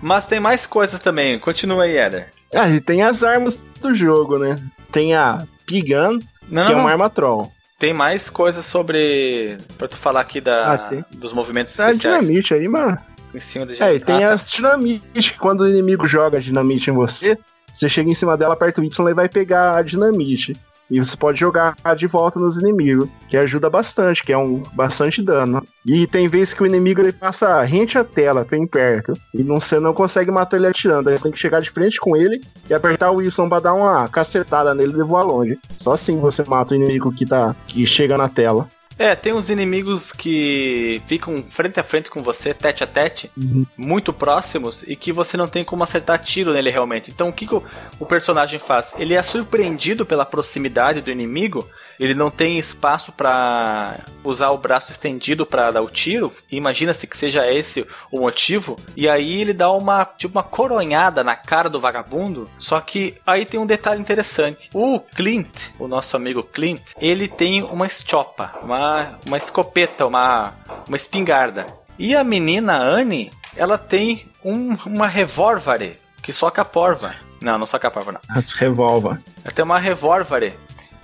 [0.00, 1.38] mas tem mais coisas também.
[1.38, 2.28] Continua aí, Eder.
[2.52, 4.60] Ah, e tem as armas do jogo, né?
[4.92, 7.50] Tem a Pigun, Não, que é uma arma troll.
[7.78, 12.20] Tem mais coisas sobre pra tu falar aqui da Ah, dos movimentos Tem a especiais
[12.22, 12.96] dinamite aí, mano.
[13.34, 14.34] em cima do É, e tem Ah, tá.
[14.34, 17.36] as dinamite, que quando o inimigo joga dinamite em você,
[17.72, 20.56] você chega em cima dela, aperta o Y e vai pegar a dinamite.
[20.90, 25.22] E você pode jogar de volta nos inimigos, que ajuda bastante, que é um bastante
[25.22, 25.62] dano.
[25.84, 29.60] E tem vezes que o inimigo ele passa rente à tela, bem perto, e não,
[29.60, 31.08] você não consegue matar ele atirando.
[31.08, 33.74] Aí você tem que chegar de frente com ele e apertar o Y pra dar
[33.74, 35.58] uma cacetada nele e voar longe.
[35.78, 38.68] Só assim você mata o inimigo que, tá, que chega na tela.
[38.98, 43.64] É, tem uns inimigos que ficam frente a frente com você, tete a tete, Uhum.
[43.76, 47.10] muito próximos, e que você não tem como acertar tiro nele realmente.
[47.10, 47.62] Então o que, que o,
[47.98, 48.92] o personagem faz?
[48.98, 54.90] Ele é surpreendido pela proximidade do inimigo, ele não tem espaço pra usar o braço
[54.90, 56.32] estendido pra dar o tiro.
[56.50, 58.78] Imagina-se que seja esse o motivo.
[58.96, 62.48] E aí ele dá uma tipo uma coronhada na cara do vagabundo.
[62.58, 64.70] Só que aí tem um detalhe interessante.
[64.72, 70.54] O Clint, o nosso amigo Clint, ele tem uma estiopa, uma, uma escopeta, uma,
[70.86, 71.66] uma espingarda.
[71.98, 77.14] E a menina Anne, ela tem um, uma revólvere que soca a porva.
[77.40, 78.20] Não, não soca a porva, não.
[78.56, 79.20] Revolva.
[79.44, 80.54] Ela tem uma revólvere.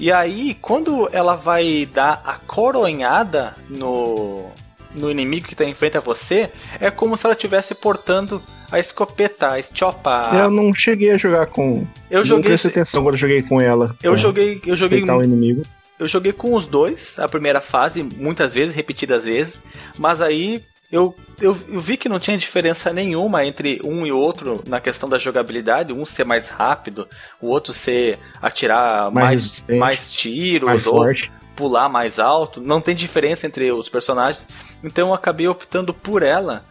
[0.00, 4.46] E aí, quando ela vai dar a coronhada no,
[4.94, 8.78] no inimigo que tá em frente a você, é como se ela estivesse portando a
[8.78, 10.30] escopeta, a estiopa.
[10.32, 11.86] Eu não cheguei a jogar com.
[12.10, 13.94] Eu não joguei, prestei esse- atenção quando eu joguei com ela.
[14.02, 15.64] eu joguei, eu joguei, o inimigo.
[15.98, 19.60] eu joguei com os dois, a primeira fase, muitas vezes, repetidas vezes,
[19.98, 24.62] mas aí eu, eu, eu vi que não tinha diferença nenhuma entre um e outro
[24.66, 27.06] na questão da jogabilidade, um ser mais rápido,
[27.40, 31.30] o outro ser atirar Mais mais, mais tiros, Mais ou forte.
[31.54, 34.48] pular mais alto, não tem diferença entre os personagens.
[34.82, 36.64] Então eu acabei optando por ela,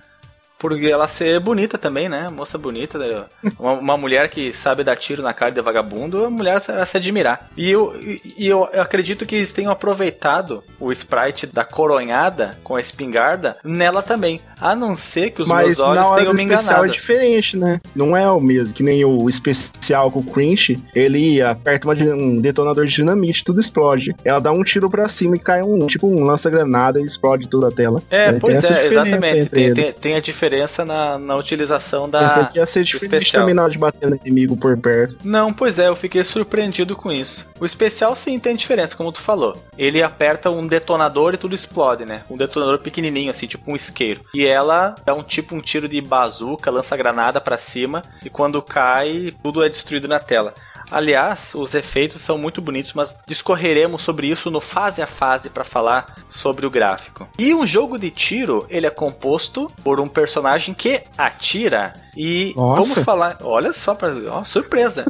[0.60, 2.30] porque ela ser bonita também, né?
[2.30, 3.24] Moça bonita, né?
[3.58, 6.86] uma, uma mulher que sabe dar tiro na cara de vagabundo, é uma mulher a
[6.86, 7.50] se admirar.
[7.56, 7.95] E eu,
[8.38, 14.04] e eu acredito que eles tenham aproveitado o sprite da coronhada com a espingarda nela
[14.04, 14.41] também.
[14.60, 16.86] A não ser que os Mas meus olhos hora tenham me especial enganado.
[16.86, 17.80] é diferente, né?
[17.95, 22.41] Não é o mesmo, que nem o especial com o Cringe, ele aperta uma um
[22.41, 24.13] detonador de dinamite, tudo explode.
[24.26, 27.69] Ela dá um tiro pra cima e cai um, tipo um lança-granada e explode toda
[27.69, 28.02] a tela.
[28.10, 29.50] É, Tem pois é, exatamente.
[29.50, 30.48] Tem, tem, tem a diferença
[30.85, 32.21] na, na utilização da.
[32.21, 33.69] Pensei que ia ser diferente especial.
[33.69, 35.17] de bater no inimigo por perto.
[35.23, 37.47] Não, pois é, eu fiquei surpreendido com isso.
[37.59, 39.57] O especial sim tem diferença, como tu falou.
[39.77, 42.23] Ele aperta um detonador e tudo explode, né?
[42.29, 44.21] Um detonador pequenininho, assim, tipo um isqueiro.
[44.33, 48.62] E ela dá um tipo um tiro de bazuca, lança granada pra cima e quando
[48.62, 50.53] cai, tudo é destruído na tela.
[50.91, 55.63] Aliás, os efeitos são muito bonitos, mas discorreremos sobre isso no fase a fase para
[55.63, 57.28] falar sobre o gráfico.
[57.38, 62.82] E um jogo de tiro, ele é composto por um personagem que atira e Nossa.
[62.82, 65.06] vamos falar, olha só para, ó, surpresa.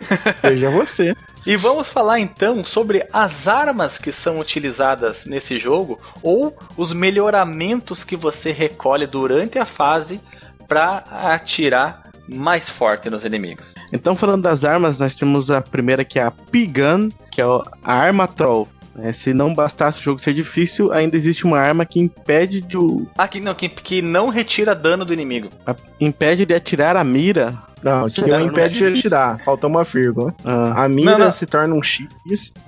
[0.42, 1.14] Veja você.
[1.46, 8.04] E vamos falar então sobre as armas que são utilizadas nesse jogo ou os melhoramentos
[8.04, 10.20] que você recolhe durante a fase
[10.66, 13.74] para atirar mais forte nos inimigos.
[13.92, 17.92] Então, falando das armas, nós temos a primeira que é a P-Gun, que é a
[17.92, 18.68] arma troll.
[18.96, 22.76] É, se não bastasse o jogo ser difícil, ainda existe uma arma que impede de,
[22.78, 25.50] o- Ah, que não, que, que não retira dano do inimigo.
[25.66, 27.54] a- impede de atirar a mira.
[27.82, 29.40] Não, que Não, não não impede é de atirar.
[29.44, 30.32] Faltou uma vírgula.
[30.44, 31.32] Ah, A mira Não, não.
[31.32, 32.06] se torna um X,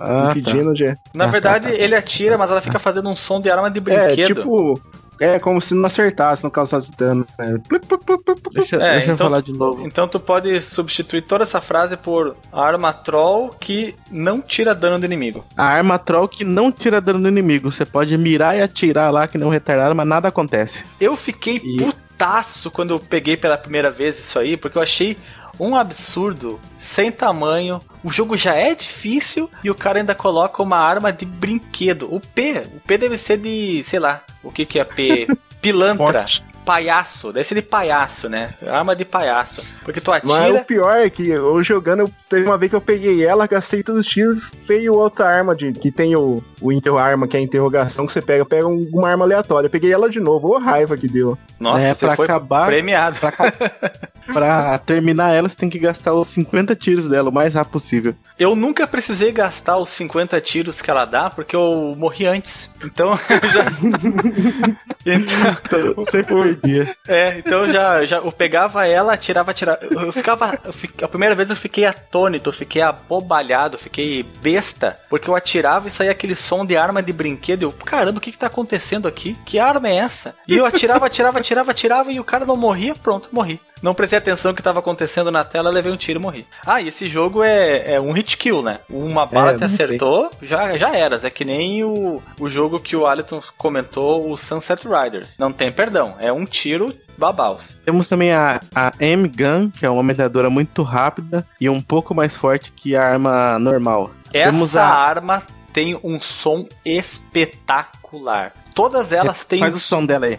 [0.00, 0.94] Ah, impedindo de.
[1.14, 1.80] Na Ah, verdade, tá, tá.
[1.82, 4.34] ele atira, mas ela fica fazendo um som de arma de É, brinquedo.
[4.34, 4.80] tipo.
[5.18, 7.26] É como se não acertasse, não causasse dano.
[7.38, 7.58] né?
[7.68, 8.54] Plup, plup, plup, plup, plup.
[8.54, 9.86] deixa É, deixa eu então- falar de novo.
[9.86, 15.06] Então tu pode substituir toda essa frase por arma troll que não tira dano do
[15.06, 15.44] inimigo.
[15.56, 17.70] A arma troll que não tira dano do inimigo.
[17.72, 20.84] Você pode mirar e atirar lá que não retardado, mas nada acontece.
[21.00, 25.16] Eu fiquei E- putaço quando eu peguei pela primeira vez isso aí, porque eu achei
[25.58, 27.80] um absurdo, sem tamanho.
[28.04, 32.12] O jogo já é difícil e o cara ainda coloca uma arma de brinquedo.
[32.14, 35.26] O P, o P deve ser de, sei lá, o que que é P?
[35.60, 36.44] Pilantra, Forte.
[36.66, 38.52] Palhaço, deve ser de palhaço, né?
[38.66, 39.76] Arma de palhaço.
[39.84, 42.80] Porque tu Mas atira, o pior é que eu jogando, teve uma vez que eu
[42.80, 46.98] peguei ela, gastei todos os tiros, veio outra arma de, que tem o, o interro
[46.98, 49.66] arma, que é a interrogação, que você pega, pega um- uma arma aleatória.
[49.66, 51.38] Eu peguei ela de novo, ô raiva que deu.
[51.60, 53.18] nossa, é, você pra foi acabar, premiado.
[53.20, 53.32] pra,
[54.32, 58.14] pra terminar ela, você tem que gastar os 50 tiros dela o mais rápido possível.
[58.38, 62.70] Eu nunca precisei gastar os 50 tiros que ela dá, porque eu morri antes.
[62.84, 63.10] Então,
[63.42, 63.64] eu já.
[65.06, 66.22] então, Você
[66.56, 66.96] perdia.
[67.06, 69.78] É, então já, já eu pegava ela, atirava, atirava.
[69.82, 70.58] Eu, ficava.
[70.64, 75.34] eu a primeira vez eu fiquei atônito, eu fiquei abobalhado, eu fiquei besta, porque eu
[75.34, 77.62] atirava e saía aquele som de arma de brinquedo.
[77.62, 79.36] Eu, caramba, o que que tá acontecendo aqui?
[79.44, 80.34] Que arma é essa?
[80.48, 83.60] E eu atirava, atirava, atirava, atirava e o cara não morria, pronto, morri.
[83.82, 86.46] Não prestei atenção no que tava acontecendo na tela, levei um tiro e morri.
[86.64, 88.80] Ah, e esse jogo é, é um hit kill, né?
[88.88, 91.24] Uma bala te não acertou, já, já eras.
[91.24, 95.34] É que nem o, o jogo que o Alisson comentou, o Sunset Riders.
[95.38, 97.76] Não tem perdão, é um tiro babaus.
[97.84, 102.36] Temos também a, a M-Gun, que é uma metralhadora muito rápida e um pouco mais
[102.36, 104.10] forte que a arma normal.
[104.32, 108.52] Essa a- arma tem um som espetacular.
[108.76, 110.38] Todas elas têm Faz o som dela aí.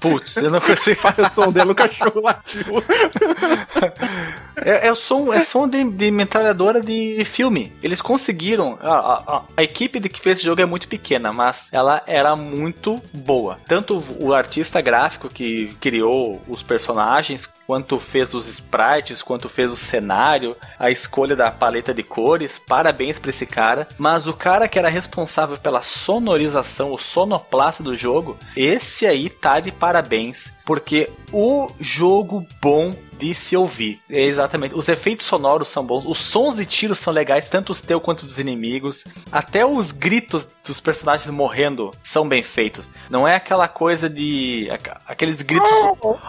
[0.00, 1.00] Putz, eu não consigo.
[1.18, 2.62] o som dele, o cachorro latiu.
[4.64, 7.72] É, é o som, é som de, de metralhadora de filme.
[7.82, 8.78] Eles conseguiram.
[8.80, 12.36] A, a, a equipe de que fez esse jogo é muito pequena, mas ela era
[12.36, 13.56] muito boa.
[13.66, 19.78] Tanto o artista gráfico que criou os personagens, quanto fez os sprites, quanto fez o
[19.78, 22.58] cenário, a escolha da paleta de cores.
[22.58, 23.88] Parabéns pra esse cara.
[23.96, 29.58] Mas o cara que era responsável pela sonorização, o sonoplasta do jogo, esse aí tá
[29.58, 30.52] de parabéns.
[30.66, 34.00] Porque o jogo bom de se ouvir.
[34.10, 34.74] É exatamente.
[34.74, 38.26] Os efeitos sonoros são bons, os sons de tiro são legais, tanto os teus quanto
[38.26, 39.04] dos inimigos.
[39.30, 42.90] Até os gritos dos personagens morrendo são bem feitos.
[43.08, 44.68] Não é aquela coisa de.
[45.06, 45.70] aqueles gritos.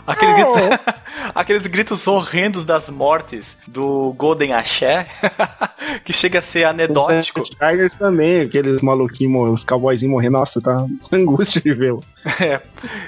[0.06, 0.56] aqueles gritos,
[1.34, 5.08] aqueles gritos horrendos das mortes do Golden Axé,
[6.06, 7.42] que chega a ser anedótico.
[7.42, 11.96] Os Tigers também, aqueles maluquinhos, os cowboyzinhos morrendo, nossa, tá angústia de ver.
[12.40, 12.62] É.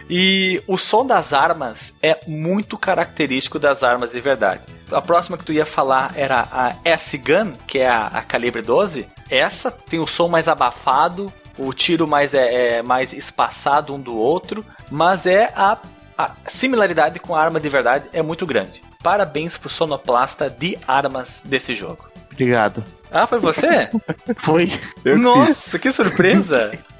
[0.09, 4.61] E o som das armas é muito característico das armas de verdade.
[4.91, 9.07] A próxima que tu ia falar era a S-Gun, que é a, a calibre 12.
[9.29, 14.15] Essa tem o som mais abafado, o tiro mais, é, é mais espaçado um do
[14.15, 15.77] outro, mas é a,
[16.17, 18.81] a similaridade com a arma de verdade é muito grande.
[19.01, 22.05] Parabéns pro sonoplasta de armas desse jogo.
[22.31, 22.83] Obrigado.
[23.11, 23.89] Ah, foi você?
[24.37, 24.71] foi.
[25.05, 26.71] Nossa, que surpresa!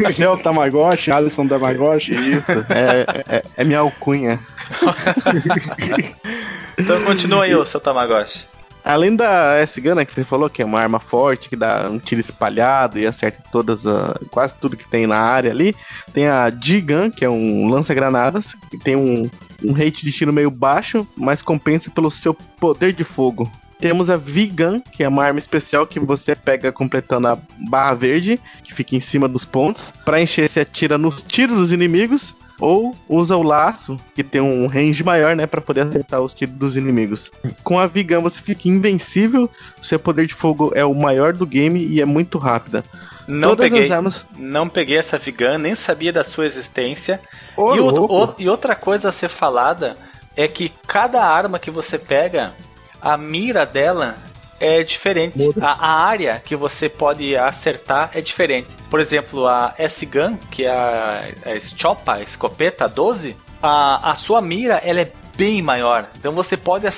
[0.00, 2.14] Você é o Tamagotchi, Alisson Tamagotchi?
[2.14, 4.40] Isso, é, é, é minha alcunha.
[6.78, 8.46] então continua aí, o seu Tamagotchi.
[8.82, 11.98] Além da S-Gun, né, que você falou, que é uma arma forte, que dá um
[11.98, 15.76] tiro espalhado e acerta todas, uh, quase tudo que tem na área ali,
[16.14, 19.30] tem a G-Gun, que é um lança-granadas, que tem um,
[19.62, 23.50] um rate de tiro meio baixo, mas compensa pelo seu poder de fogo.
[23.80, 27.38] Temos a Vegan, que é uma arma especial que você pega completando a
[27.68, 29.92] barra verde, que fica em cima dos pontos.
[30.04, 34.66] Para encher, você atira nos tiros dos inimigos ou usa o laço, que tem um
[34.66, 37.30] range maior, né, para poder acertar os tiros dos inimigos.
[37.64, 39.48] Com a Vigan você fica invencível,
[39.80, 42.84] seu poder de fogo é o maior do game e é muito rápida.
[43.26, 44.26] Não Todas peguei, armas...
[44.36, 47.20] não peguei essa Vigan, nem sabia da sua existência.
[47.56, 49.96] Oh, e, outro, o, e outra coisa a ser falada
[50.36, 52.52] é que cada arma que você pega
[53.00, 54.16] a mira dela
[54.60, 55.36] é diferente.
[55.60, 58.68] A, a, área que você pode acertar é diferente.
[58.90, 64.40] Por exemplo, a S-Gun, que é a, a Chopa, a escopeta 12, a, a sua
[64.42, 66.06] mira ela é bem maior.
[66.18, 66.92] Então você pode a,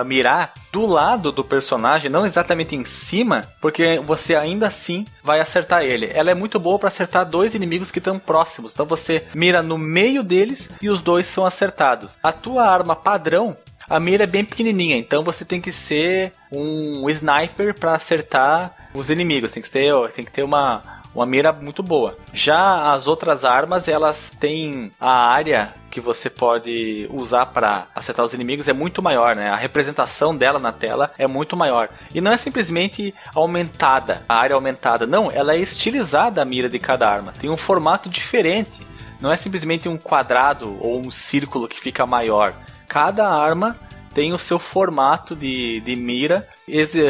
[0.00, 5.40] a, mirar do lado do personagem, não exatamente em cima, porque você ainda assim vai
[5.40, 6.10] acertar ele.
[6.14, 8.72] Ela é muito boa para acertar dois inimigos que estão próximos.
[8.72, 12.14] Então você mira no meio deles e os dois são acertados.
[12.22, 13.56] A tua arma padrão
[13.88, 19.10] a mira é bem pequenininha, então você tem que ser um sniper para acertar os
[19.10, 19.52] inimigos.
[19.52, 20.82] Tem que ter, tem que ter uma,
[21.14, 22.18] uma mira muito boa.
[22.32, 28.34] Já as outras armas, elas têm a área que você pode usar para acertar os
[28.34, 29.48] inimigos é muito maior, né?
[29.48, 31.88] A representação dela na tela é muito maior.
[32.14, 35.06] E não é simplesmente aumentada, a área aumentada.
[35.06, 37.32] Não, ela é estilizada a mira de cada arma.
[37.40, 38.84] Tem um formato diferente.
[39.20, 42.54] Não é simplesmente um quadrado ou um círculo que fica maior
[42.88, 43.76] cada arma
[44.14, 46.48] tem o seu formato de, de mira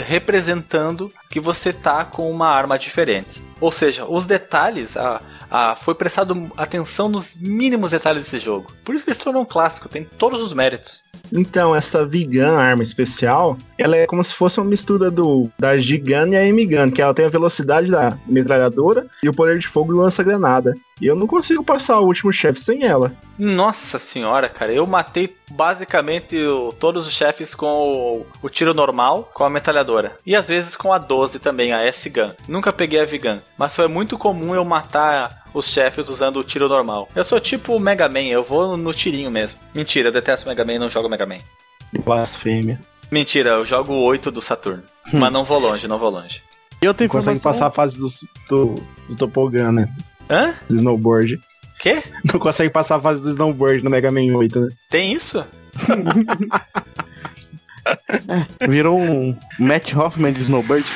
[0.05, 3.41] representando que você tá com uma arma diferente.
[3.61, 8.73] Ou seja, os detalhes, a, a, foi prestado atenção nos mínimos detalhes desse jogo.
[8.85, 11.05] Por isso que ele se tornou um clássico, tem todos os méritos.
[11.33, 16.29] Então, essa Vigan, arma especial, ela é como se fosse uma mistura do da Gigan
[16.29, 19.93] e a M-Gun, que ela tem a velocidade da metralhadora e o poder de fogo
[19.93, 20.75] do lança-granada.
[21.01, 23.13] E eu não consigo passar o último chefe sem ela.
[23.39, 29.31] Nossa senhora, cara, eu matei basicamente o, todos os chefes com o, o, tiro normal,
[29.35, 30.17] com a metralhadora.
[30.25, 32.31] E às vezes com a 12 também, a S-Gun.
[32.49, 36.69] Nunca peguei a V-Gun, mas foi muito comum eu matar os chefes usando o tiro
[36.69, 37.09] normal.
[37.15, 39.59] Eu sou tipo o Mega Man, eu vou no tirinho mesmo.
[39.75, 41.39] Mentira, eu detesto Mega Man e não jogo Mega Man.
[42.05, 42.79] Blasfêmia.
[43.11, 44.83] Mentira, eu jogo o 8 do Saturno.
[45.13, 45.19] Hum.
[45.19, 46.43] Mas não vou longe, não vou longe.
[46.83, 48.07] E eu tenho consegue passar a fase do,
[48.49, 49.89] do, do Topogun, né?
[50.29, 50.55] Hã?
[50.69, 51.41] Do snowboard.
[51.79, 52.03] Quê?
[52.33, 54.69] Não consegue passar a fase do snowboard no Mega Man 8, né?
[54.91, 55.47] Tem isso?
[58.67, 60.85] Virou um Matt Hoffman de snowboard.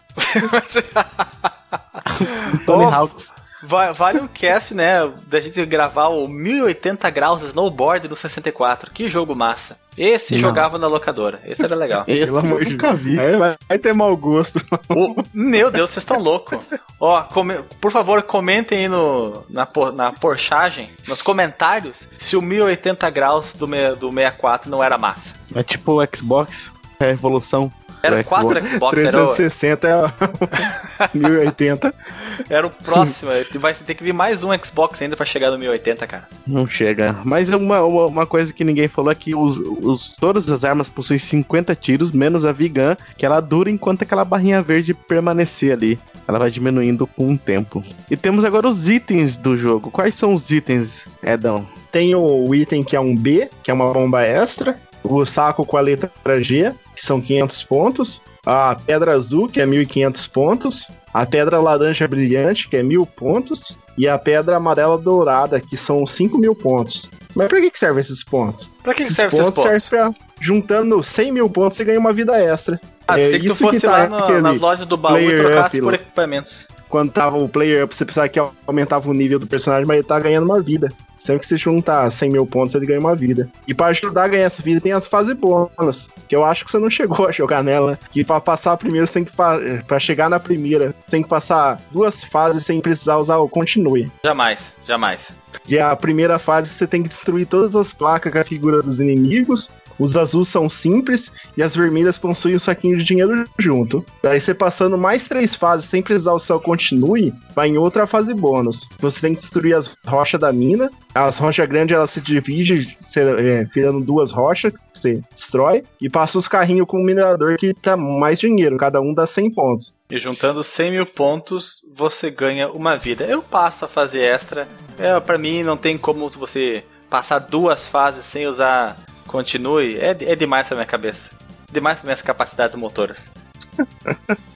[2.67, 3.33] Tony oh, Hawks.
[3.63, 8.91] Vale um cast, né, da gente gravar o 1080 graus snowboard no 64.
[8.91, 9.79] Que jogo massa.
[9.97, 10.41] Esse Não.
[10.41, 11.41] jogava na locadora.
[11.45, 12.05] Esse era legal.
[12.09, 13.19] Esse Pelo amor de nunca vi.
[13.19, 14.61] É, vai, ter mau gosto.
[14.89, 16.59] O, meu Deus, vocês estão loucos.
[16.99, 23.11] Ó, come, por favor, comentem aí no, na, na porchagem, nos comentários, se o 1080
[23.11, 25.35] graus do, do 64 não era massa.
[25.55, 27.71] É tipo o Xbox, é a evolução
[28.03, 31.95] Era 4 Xbox, era o, 360 é 1080.
[32.49, 33.31] era o próximo.
[33.57, 36.29] Vai ter que vir mais um Xbox ainda pra chegar no 1080, cara.
[36.47, 37.17] Não chega.
[37.25, 40.89] Mas uma, uma, uma coisa que ninguém falou é que os, os, todas as armas
[40.89, 45.99] possuem 50 tiros, menos a V-Gun, que ela dura enquanto aquela barrinha verde permanecer ali.
[46.27, 47.83] Ela vai diminuindo com o tempo.
[48.11, 49.91] E temos agora os itens do jogo.
[49.91, 51.67] Quais são os itens, Edão?
[51.91, 54.79] Tem o item que é um B, que é uma bomba extra.
[55.03, 56.11] O saco com a letra
[56.43, 58.21] G, que são 500 pontos.
[58.45, 60.87] A pedra azul, que é 1500 pontos.
[61.13, 63.77] A pedra laranja brilhante, que é 1000 pontos.
[63.99, 67.11] E a pedra amarela dourada, que são 5000 pontos.
[67.35, 68.71] Mas pra que que servem esses pontos?
[68.83, 69.83] Pra que, que Esses serve esses pontos pontos?
[69.85, 72.81] servem pra, juntando 100 mil pontos, você ganha uma vida extra.
[73.07, 75.19] Ah, É pensei que tu isso que fosse tá lá no- nas lojas do baú
[75.19, 76.67] e trocasse up por equipamentos.
[76.91, 80.07] Quando tava o player up, você pensava que aumentava o nível do personagem, mas ele
[80.07, 80.93] tá ganhando uma vida.
[81.17, 83.49] Sempre que você juntar 100 mil pontos, ele ganha uma vida.
[83.69, 86.71] E pra ajudar a ganhar essa vida, tem as fases bônus, que eu acho que
[86.73, 87.99] você não chegou a jogar nela.
[88.11, 89.37] Que pra passar a primeira, você tem que.
[89.37, 93.49] pa- Pra chegar na primeira, você tem que passar duas fases sem precisar usar o
[93.49, 94.11] continue.
[94.25, 95.33] Jamais, jamais.
[95.69, 98.99] E a primeira fase você tem que destruir todas as placas com a figura dos
[98.99, 99.69] inimigos.
[100.01, 104.05] Os azuis são simples e as vermelhas possuem um saquinho de dinheiro junto.
[104.23, 108.89] Daí você passando mais três fases sem precisar o continue, vai em outra fase bônus.
[108.99, 110.91] Você tem que destruir as rochas da mina.
[111.15, 115.85] As rochas grandes elas se dividem, você, é, virando duas rochas que você destrói.
[116.01, 119.51] E passa os carrinhos com o minerador que tá mais dinheiro, cada um dá 100
[119.53, 119.93] pontos.
[120.11, 123.25] E juntando 100 mil pontos, você ganha uma vida.
[123.25, 124.67] Eu passo a fase extra.
[124.99, 128.97] É, pra mim, não tem como você passar duas fases sem usar
[129.31, 129.97] continue.
[129.97, 131.31] É, é demais pra minha cabeça.
[131.73, 133.31] Demais pra minhas capacidades motoras.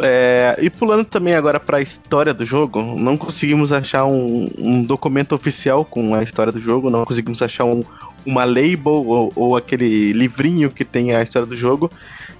[0.00, 5.36] É, e pulando também agora pra história do jogo, não conseguimos achar um, um documento
[5.36, 7.84] oficial com a história do jogo, não conseguimos achar um,
[8.26, 11.88] uma label ou, ou aquele livrinho que tem a história do jogo.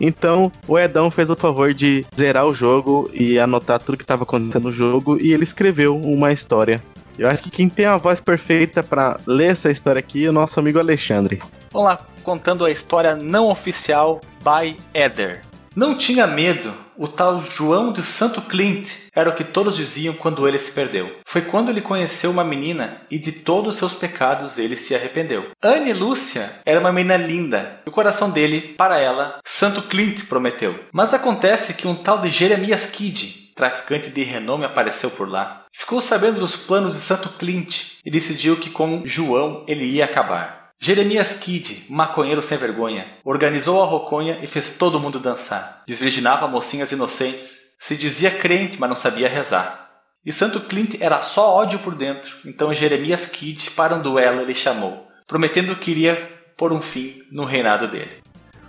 [0.01, 4.25] Então o Edão fez o favor de zerar o jogo e anotar tudo que estava
[4.25, 6.83] acontecendo no jogo e ele escreveu uma história.
[7.16, 10.33] Eu acho que quem tem a voz perfeita pra ler essa história aqui é o
[10.33, 11.41] nosso amigo Alexandre.
[11.71, 15.43] Vamos lá, contando a história não oficial by Eder.
[15.77, 20.49] Não tinha medo, o tal João de Santo Clint era o que todos diziam quando
[20.49, 21.19] ele se perdeu.
[21.25, 25.53] Foi quando ele conheceu uma menina e de todos seus pecados ele se arrependeu.
[25.62, 30.81] Anne Lúcia era uma menina linda e o coração dele, para ela, Santo Clint prometeu.
[30.93, 35.66] Mas acontece que um tal de Jeremias Kidd, traficante de renome, apareceu por lá.
[35.73, 40.58] Ficou sabendo dos planos de Santo Clint e decidiu que com João ele ia acabar.
[40.81, 45.83] Jeremias Kidd, maconheiro sem vergonha, organizou a roconha e fez todo mundo dançar.
[45.89, 47.59] Desvirginava mocinhas inocentes.
[47.81, 49.91] Se dizia crente, mas não sabia rezar.
[50.24, 54.55] E Santo Clint era só ódio por dentro, então Jeremias Kidd, para um duelo, ele
[54.55, 58.22] chamou, prometendo que iria pôr um fim no reinado dele.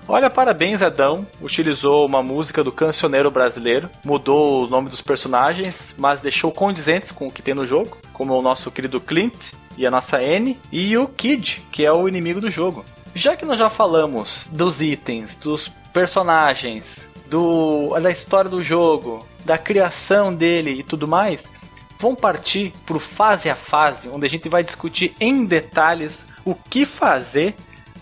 [0.07, 1.27] Olha, parabéns, Adão.
[1.39, 7.27] Utilizou uma música do cancioneiro brasileiro, mudou o nome dos personagens, mas deixou condizentes com
[7.27, 10.95] o que tem no jogo, como o nosso querido Clint e a nossa N, e
[10.97, 12.85] o Kid, que é o inimigo do jogo.
[13.15, 19.57] Já que nós já falamos dos itens, dos personagens, do, da história do jogo, da
[19.57, 21.49] criação dele e tudo mais,
[21.97, 26.83] vamos partir pro fase a fase, onde a gente vai discutir em detalhes o que
[26.85, 27.55] fazer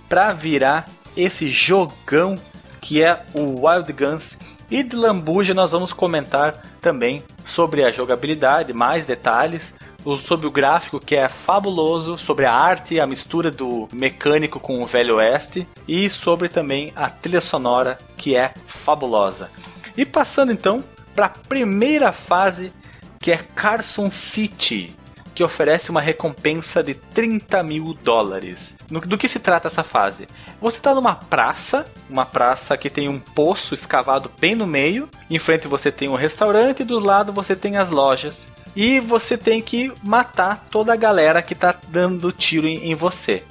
[0.10, 2.38] para virar esse jogão
[2.82, 4.38] que é o Wild Guns.
[4.70, 10.52] E de Lambuja nós vamos comentar também sobre a jogabilidade, mais detalhes, o- sobre o
[10.52, 15.68] gráfico que é fabuloso, sobre a arte, a mistura do mecânico com o Velho Oeste
[15.88, 19.50] e sobre também a trilha sonora que é fabulosa.
[19.98, 20.84] E passando então
[21.16, 22.72] para a primeira fase
[23.20, 24.96] que é Carson City,
[25.34, 28.76] que oferece uma recompensa de 30 mil dólares.
[28.90, 30.28] Do que se trata essa fase?
[30.62, 35.10] Você está numa praça, uma praça que tem um poço escavado bem no meio.
[35.30, 38.48] Em frente você tem um restaurante e do lado você tem as lojas.
[38.78, 43.42] E você tem que matar toda a galera que está dando tiro em, em você.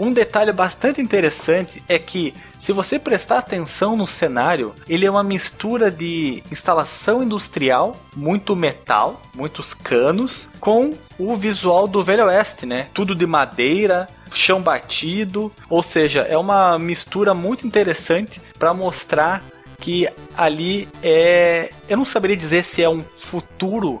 [0.00, 5.22] Um detalhe bastante interessante é que, se você prestar atenção no cenário, ele é uma
[5.22, 12.88] mistura de instalação industrial, muito metal, muitos canos, com o visual do Velho Oeste, né?
[12.94, 19.44] Tudo de madeira, chão batido, ou seja, é uma mistura muito interessante para mostrar
[19.78, 21.70] que ali é.
[21.86, 24.00] Eu não saberia dizer se é um futuro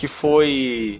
[0.00, 0.98] que foi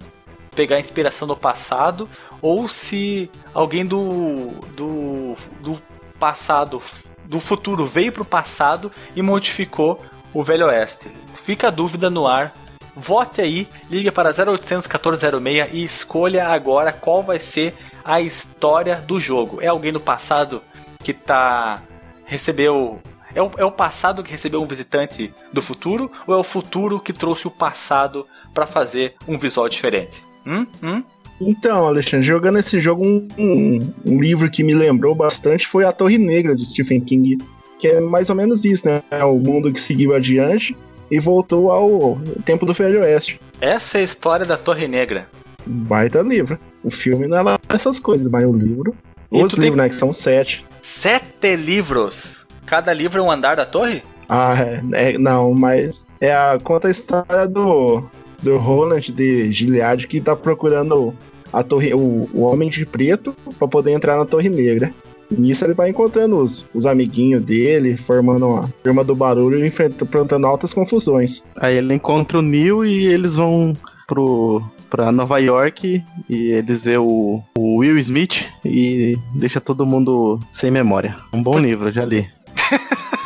[0.55, 2.07] pegar inspiração do passado
[2.43, 5.83] ou se alguém do, do, do
[6.19, 6.83] passado,
[7.25, 11.11] do futuro veio para o passado e modificou o Velho Oeste.
[11.33, 12.55] Fica a dúvida no ar.
[12.95, 17.75] Vote aí, ligue para 0800 1406 e escolha agora qual vai ser
[18.05, 19.63] a história do jogo.
[19.63, 20.63] É alguém do passado
[21.03, 21.81] que tá
[22.27, 23.01] recebeu
[23.35, 27.01] É o, é o passado que recebeu um visitante do futuro ou é o futuro
[27.01, 30.23] que trouxe o passado para fazer um visual diferente?
[30.47, 30.67] Hum?
[30.83, 31.03] Hum?
[31.41, 35.93] Então, Alexandre, jogando esse jogo, um, um, um, livro que me lembrou bastante foi A
[35.93, 37.39] Torre Negra, de Stephen King,
[37.79, 39.03] que é mais ou menos isso, né?
[39.11, 40.77] É o mundo que seguiu adiante
[41.11, 43.41] e voltou ao tempo do Velho Oeste.
[43.59, 45.29] Essa é a história da Torre Negra.
[45.67, 46.59] Baita livro.
[46.85, 48.95] O filme não é lá essas coisas, mas o livro.
[49.33, 49.77] E os livros, tem...
[49.77, 49.89] né?
[49.89, 50.65] Que são sete.
[50.83, 52.47] Sete livros?
[52.67, 54.03] Cada livro é um andar da torre?
[54.29, 58.05] Ah, é, é não, mas é a, conta a história do,
[58.43, 61.15] do Roland de Gilead que tá procurando
[61.53, 64.93] a torre, o, o Homem de Preto para poder entrar na Torre Negra.
[65.31, 69.69] E nisso ele vai encontrando os, os amiguinhos dele, formando uma firma do barulho e
[69.69, 71.43] enfrentando altas confusões.
[71.57, 73.77] Aí ele encontra o Neil e eles vão
[74.09, 80.41] pro, pra Nova York e eles vê o, o Will Smith e deixa todo mundo
[80.51, 81.17] sem memória.
[81.33, 82.29] Um bom livro, já li.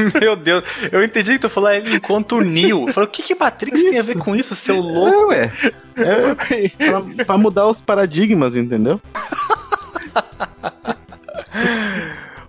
[0.20, 2.88] Meu Deus, eu entendi que tu falou, ele encontra o Neo.
[2.88, 3.90] Eu falei, o que que Matrix isso?
[3.90, 5.32] tem a ver com isso, seu louco?
[5.32, 5.52] É, ué.
[5.96, 6.34] É,
[6.86, 9.00] pra, pra mudar os paradigmas, entendeu?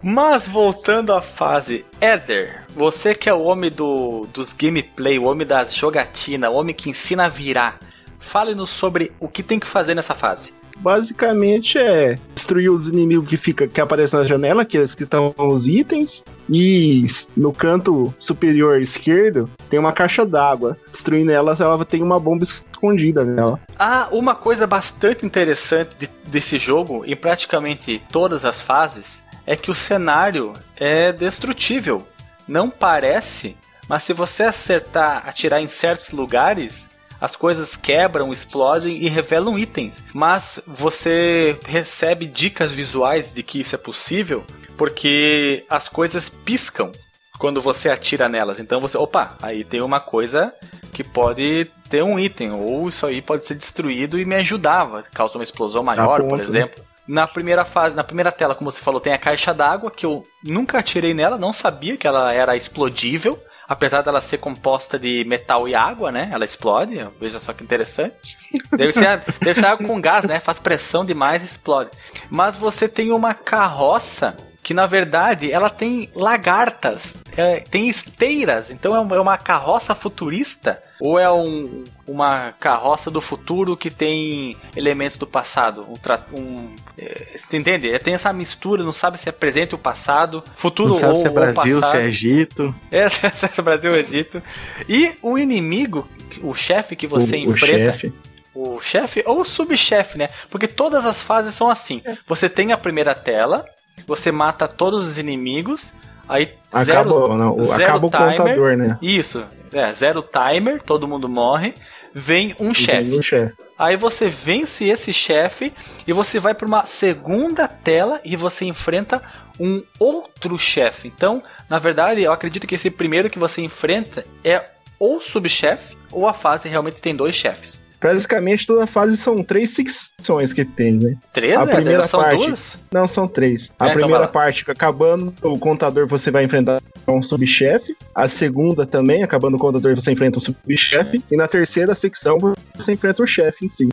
[0.04, 5.45] Mas voltando à fase Ether, você que é o homem do, dos gameplay, o homem
[5.45, 7.80] das jogatina, o homem que ensina a virar,
[8.20, 10.56] fale-nos sobre o que tem que fazer nessa fase.
[10.82, 15.67] Basicamente é destruir os inimigos que fica que aparecem na janela, que, que estão os
[15.67, 17.05] itens, e
[17.38, 20.75] no canto superior esquerdo tem uma caixa d'água.
[20.91, 23.59] Destruindo ela, ela tem uma bomba escondida nela.
[23.77, 29.69] Ah, uma coisa bastante interessante de, desse jogo, em praticamente todas as fases, é que
[29.69, 32.05] o cenário é destrutível.
[32.47, 33.55] Não parece,
[33.88, 36.89] mas se você acertar, atirar em certos lugares,
[37.22, 40.01] as coisas quebram, explodem e revelam itens.
[40.11, 44.43] Mas você recebe dicas visuais de que isso é possível
[44.76, 46.91] porque as coisas piscam
[47.38, 48.59] quando você atira nelas.
[48.59, 50.51] Então você, opa, aí tem uma coisa
[50.91, 55.38] que pode ter um item, ou isso aí pode ser destruído e me ajudava, causa
[55.38, 56.43] uma explosão maior, ponto, por né?
[56.43, 56.80] exemplo.
[56.80, 56.86] Né?
[57.07, 60.24] Na primeira fase, na primeira tela, como você falou, tem a caixa d'água que eu
[60.43, 63.39] nunca atirei nela, não sabia que ela era explodível
[63.72, 66.30] apesar dela ser composta de metal e água, né?
[66.34, 67.07] Ela explode.
[67.17, 68.38] Veja só que interessante.
[68.69, 70.41] Deve ser, deve ser água com gás, né?
[70.41, 71.89] Faz pressão demais e explode.
[72.30, 78.95] Mas você tem uma carroça que na verdade ela tem lagartas, é, tem esteiras, então
[78.95, 85.18] é, é uma carroça futurista ou é um, uma carroça do futuro que tem elementos
[85.18, 85.86] do passado?
[85.89, 87.89] Um, um é, você entende?
[87.89, 91.18] É, tem essa mistura, não sabe se é presente ou passado, futuro não sabe ou,
[91.18, 91.91] se é Brasil, passado.
[91.91, 92.76] se é Egito.
[92.91, 94.43] É, se é Brasil ou Egito.
[94.88, 96.07] E o inimigo,
[96.43, 97.91] o chefe que você o, enfrenta.
[97.91, 98.14] O chefe
[98.53, 100.30] o chefe ou o subchefe, né?
[100.49, 102.01] Porque todas as fases são assim.
[102.05, 102.18] É.
[102.28, 103.66] Você tem a primeira tela,
[104.06, 105.93] você mata todos os inimigos,
[106.28, 108.97] aí acabou, zero, não, zero acaba timer, o contador, né?
[109.02, 111.74] Isso, é, zero timer, todo mundo morre,
[112.14, 113.18] vem um chefe.
[113.18, 113.54] Um chef.
[113.78, 115.74] Aí você vence esse chefe
[116.06, 119.22] e você vai para uma segunda tela e você enfrenta
[119.60, 121.08] um outro chefe.
[121.08, 124.66] Então, na verdade, eu acredito que esse primeiro que você enfrenta é
[124.99, 127.80] ou subchefe ou a fase realmente tem dois chefes.
[128.02, 131.16] Basicamente, toda fase são três secções que tem, né?
[131.32, 131.56] Três?
[131.56, 132.47] A é, primeira são parte.
[132.47, 132.78] Duas?
[132.91, 133.72] Não, são três.
[133.80, 137.95] A é, então primeira então parte, acabando o contador, você vai enfrentar um subchefe.
[138.16, 141.24] A segunda também, acabando o contador, você enfrenta um subchefe.
[141.32, 142.38] E na terceira secção,
[142.74, 143.89] você enfrenta o chefe em si.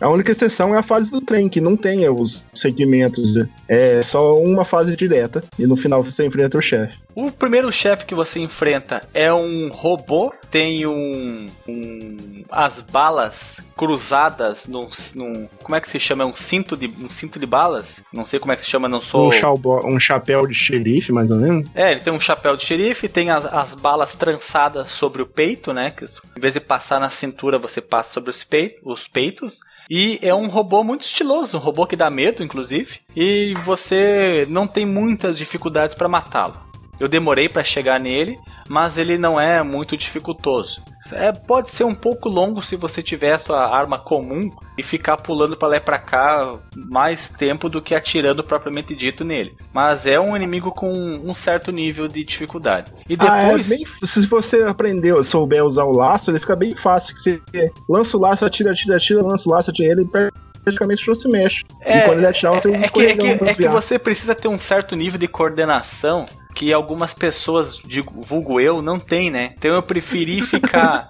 [0.00, 3.34] A única exceção é a fase do trem, que não tem os segmentos.
[3.68, 5.42] É só uma fase direta.
[5.58, 6.96] E no final você enfrenta o chefe.
[7.14, 11.50] O primeiro chefe que você enfrenta é um robô, tem um.
[11.66, 16.24] um as balas cruzadas num, num, Como é que se chama?
[16.24, 18.00] É um cinto de, um cinto de balas?
[18.12, 19.30] Não sei como é que se chama, não sou.
[19.32, 21.68] Um, um chapéu de xerife, mais ou menos?
[21.74, 25.72] É, ele tem um chapéu de xerife, tem as, as balas trançadas sobre o peito,
[25.72, 25.90] né?
[25.90, 28.46] Que em vez de passar na cintura, você passa sobre os,
[28.84, 29.60] os peitos.
[29.90, 33.00] E é um robô muito estiloso, um robô que dá medo, inclusive.
[33.16, 36.54] E você não tem muitas dificuldades para matá-lo.
[37.00, 40.82] Eu demorei para chegar nele, mas ele não é muito dificultoso.
[41.12, 45.16] É, pode ser um pouco longo se você tiver a sua arma comum e ficar
[45.16, 49.56] pulando para lá e para cá mais tempo do que atirando propriamente dito nele.
[49.72, 52.92] Mas é um inimigo com um certo nível de dificuldade.
[53.08, 53.70] E depois.
[53.70, 57.14] Ah, é bem, se você aprender, souber usar o laço, ele fica bem fácil.
[57.14, 61.06] Que você lança o laço, atira, atira, atira, lança o laço, atira ele e praticamente
[61.06, 61.64] não se mexe.
[61.80, 64.48] É, e quando ele atirar, é, é que, é, que, é que você precisa ter
[64.48, 69.52] um certo nível de coordenação que algumas pessoas, digo, vulgo eu, não tem, né?
[69.56, 71.08] Então eu preferi ficar.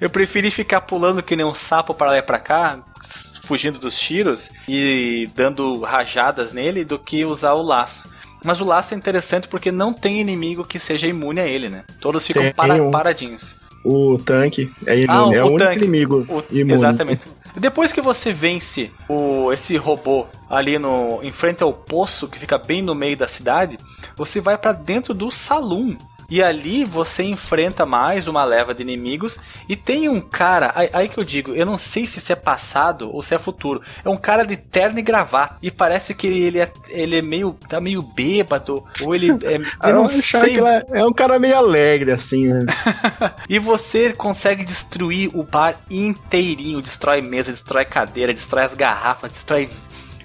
[0.00, 2.78] eu preferi ficar pulando que nem um sapo para lá e pra cá,
[3.44, 8.10] fugindo dos tiros e dando rajadas nele, do que usar o laço.
[8.44, 11.84] Mas o laço é interessante porque não tem inimigo que seja imune a ele, né?
[12.00, 13.54] Todos ficam para- paradinhos.
[13.90, 15.78] O tanque é imune, Ah, é o o único tanque.
[15.84, 16.72] inimigo O- imune.
[16.74, 17.22] Exatamente.
[17.56, 22.58] Depois que você vence o, esse robô ali no em frente ao poço que fica
[22.58, 23.78] bem no meio da cidade,
[24.16, 25.96] você vai pra dentro do saloon.
[26.30, 31.08] E ali você enfrenta mais uma leva de inimigos e tem um cara, aí, aí
[31.08, 33.80] que eu digo, eu não sei se isso é passado ou se é futuro.
[34.04, 37.56] É um cara de terno e gravata e parece que ele é, ele é meio
[37.66, 41.14] tá meio bêbado ou ele é, Ah, eu não achava sei que ela é um
[41.14, 42.66] cara meio alegre, assim, né?
[43.48, 46.82] e você consegue destruir o bar inteirinho.
[46.82, 49.70] Destrói mesa, destrói cadeira, destrói as garrafas, destrói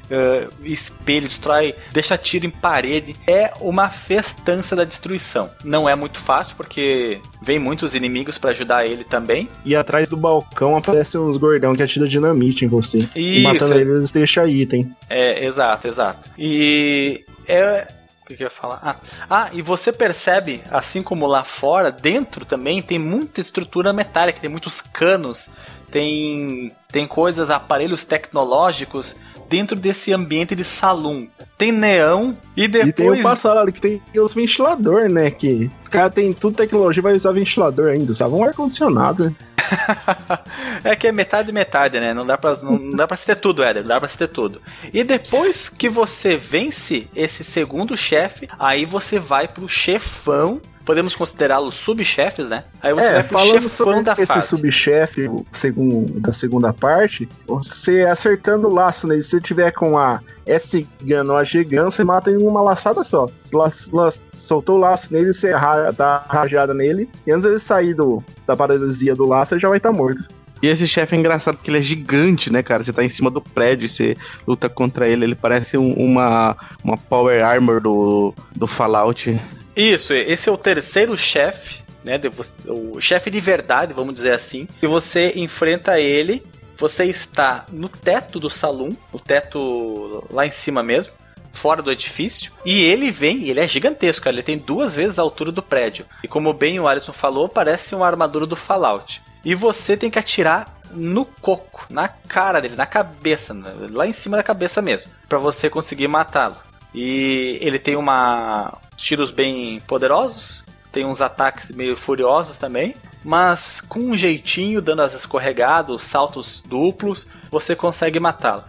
[0.09, 1.73] eh, espelho, destrói.
[1.91, 3.15] deixa tiro em parede.
[3.27, 5.49] É uma festança da destruição.
[5.63, 9.47] Não é muito fácil porque vem muitos inimigos pra ajudar ele também.
[9.65, 13.07] E atrás do balcão aparecem uns gordão que atira dinamite em você.
[13.15, 14.93] E Isso, matando eles deixa item.
[15.09, 16.29] É, exato, exato.
[16.37, 17.87] E é.
[18.21, 18.79] O que, que eu ia falar?
[18.81, 18.95] Ah,
[19.29, 24.49] ah, e você percebe, assim como lá fora, dentro também tem muita estrutura metálica, tem
[24.49, 25.49] muitos canos,
[25.91, 29.13] tem, tem coisas, aparelhos tecnológicos
[29.49, 31.27] dentro desse ambiente de salão.
[31.57, 33.19] Tem neão e E tem depois.
[33.19, 35.31] o passado que tem os ventilador, né?
[35.31, 38.11] Que os caras têm tudo tecnologia, vai usar ventilador ainda.
[38.11, 39.35] Usavam um ar-condicionado, né?
[40.83, 42.13] é que é metade e metade, né?
[42.13, 43.83] Não dá pra, não, não dá pra se ter tudo, Éder.
[43.83, 44.61] Não dá pra se ter tudo.
[44.93, 50.61] E depois que você vence esse segundo chefe, aí você vai pro chefão.
[50.85, 52.65] Podemos considerá-los subchefes, né?
[52.81, 54.47] Aí você é, vai pro falando chefão sobre da esse fase.
[54.47, 60.19] subchefe segundo, da segunda parte, você acertando o laço nele, se você tiver com a
[60.45, 63.29] S-Gun ou a G-Gun, você mata em uma laçada só.
[63.43, 67.43] Você la- la- soltou o laço nele, você ra- dá a rajada nele, e antes
[67.45, 70.27] dele sair do, da paralisia do laço, ele já vai estar morto.
[70.61, 72.83] E esse chefe é engraçado porque ele é gigante, né, cara?
[72.83, 74.15] Você tá em cima do prédio e você
[74.47, 75.25] luta contra ele.
[75.25, 79.37] Ele parece um- uma, uma Power Armor do, do Fallout.
[79.75, 82.17] Isso, esse é o terceiro chefe, né?
[82.17, 82.29] de
[82.67, 84.67] O chefe de verdade, vamos dizer assim.
[84.81, 86.43] E você enfrenta ele.
[86.77, 91.13] Você está no teto do salão, no teto lá em cima mesmo,
[91.53, 92.51] fora do edifício.
[92.65, 96.05] E ele vem, ele é gigantesco, cara, ele tem duas vezes a altura do prédio.
[96.23, 99.21] E como bem o Alisson falou, parece uma armadura do Fallout.
[99.45, 103.55] E você tem que atirar no coco, na cara dele, na cabeça,
[103.91, 106.55] lá em cima da cabeça mesmo, para você conseguir matá-lo.
[106.93, 113.99] E ele tem uma tiros bem poderosos, tem uns ataques meio furiosos também, mas com
[113.99, 118.63] um jeitinho, dando as escorregadas, saltos duplos, você consegue matá-lo.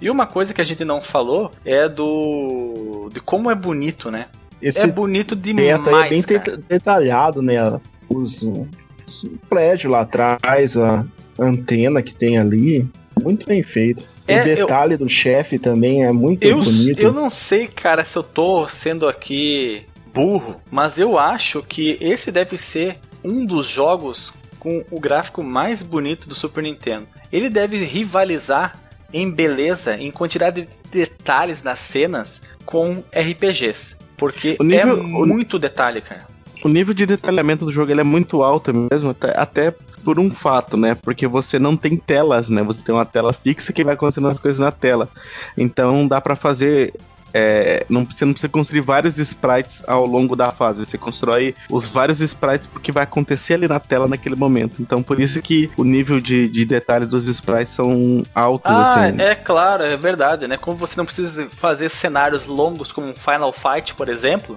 [0.00, 4.26] E uma coisa que a gente não falou é do de como é bonito, né?
[4.60, 6.56] Esse é bonito demais, é bem cara.
[6.56, 7.54] det- detalhado, né?
[8.08, 11.04] Os, os prédios lá atrás, a
[11.38, 12.88] antena que tem ali,
[13.22, 14.04] muito bem feito.
[14.28, 17.00] É, o detalhe do chefe também é muito Eu, bonito.
[17.00, 22.30] eu não sei, cara, se eu tô sendo aqui burro, mas eu acho que esse
[22.30, 27.06] deve ser um dos jogos com o gráfico mais bonito do Super Nintendo.
[27.32, 28.76] Ele deve rivalizar
[29.12, 33.96] em beleza, em quantidade de detalhes nas cenas com RPGs.
[34.16, 36.26] Porque O nível- é o- muito detalhe, cara.
[36.64, 40.76] O nível de detalhamento do jogo é muito alto mesmo, até, até por um fato,
[40.76, 40.94] né?
[40.94, 42.62] Porque você não tem telas, né?
[42.62, 45.08] Você tem uma tela fixa que vai acontecendo as coisas na tela.
[45.56, 46.94] Então dá pra fazer.
[47.34, 50.84] é, não, você não precisa construir vários sprites ao longo da fase.
[50.84, 54.80] Você constrói os vários sprites porque vai acontecer ali na tela naquele momento.
[54.80, 59.20] Então por isso que o nível de, de detalhe dos sprites são altos, Ah, assim.
[59.20, 60.56] é claro, é verdade, né?
[60.56, 64.56] Como você não precisa fazer cenários longos como um Final Fight, por exemplo,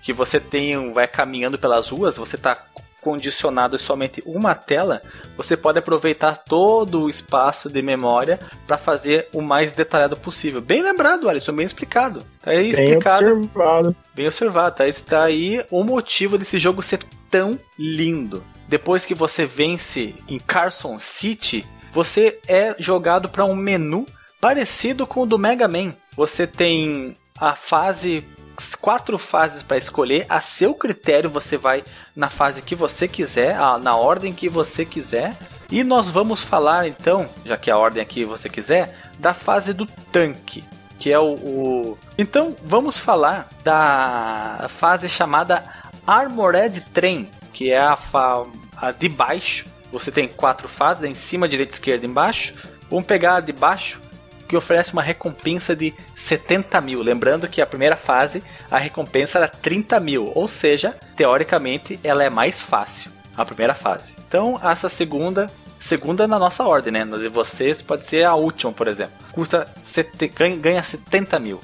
[0.00, 2.56] que você tem vai caminhando pelas ruas, você está
[3.08, 5.00] condicionado a somente uma tela,
[5.34, 10.60] você pode aproveitar todo o espaço de memória para fazer o mais detalhado possível.
[10.60, 12.22] Bem lembrado, Alisson, bem explicado.
[12.42, 13.96] Tá aí Bem explicado, observado.
[14.14, 14.76] bem observado.
[14.76, 16.98] Tá, está aí o motivo desse jogo ser
[17.30, 18.44] tão lindo.
[18.68, 24.06] Depois que você vence em Carson City, você é jogado para um menu
[24.38, 25.94] parecido com o do Mega Man.
[26.14, 28.22] Você tem a fase
[28.74, 31.84] quatro fases para escolher, a seu critério você vai
[32.14, 35.36] na fase que você quiser, na ordem que você quiser.
[35.70, 39.86] E nós vamos falar então, já que a ordem aqui você quiser, da fase do
[40.10, 40.64] tanque,
[40.98, 41.98] que é o, o...
[42.16, 45.64] Então, vamos falar da fase chamada
[46.06, 48.44] Armored Train, que é a, fa...
[48.76, 49.66] a de baixo.
[49.92, 52.54] Você tem quatro fases, em cima, direita, esquerda, embaixo.
[52.90, 54.00] Vamos pegar a de baixo,
[54.48, 57.02] que oferece uma recompensa de 70 mil.
[57.02, 62.30] Lembrando que a primeira fase, a recompensa era 30 mil, ou seja, teoricamente ela é
[62.30, 64.14] mais fácil, a primeira fase.
[64.26, 67.04] Então, essa segunda, segunda na nossa ordem, né?
[67.04, 69.12] Na de vocês pode ser a última, por exemplo.
[69.32, 71.60] Custa, sete- ganha, ganha 70 mil.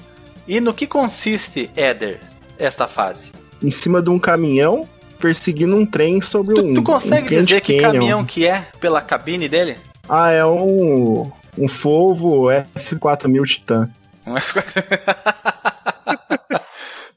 [0.46, 2.20] E no que consiste, Éder,
[2.58, 3.32] esta fase?
[3.62, 4.86] Em cima de um caminhão,
[5.18, 6.74] perseguindo um trem sobre Tu, um.
[6.74, 7.92] tu consegue um dizer que Canyon.
[7.92, 9.76] caminhão que é pela cabine dele?
[10.06, 11.32] Ah, é um.
[11.58, 12.46] Um Volvo
[12.76, 13.90] F4000 Titan.
[14.26, 14.64] É ficar-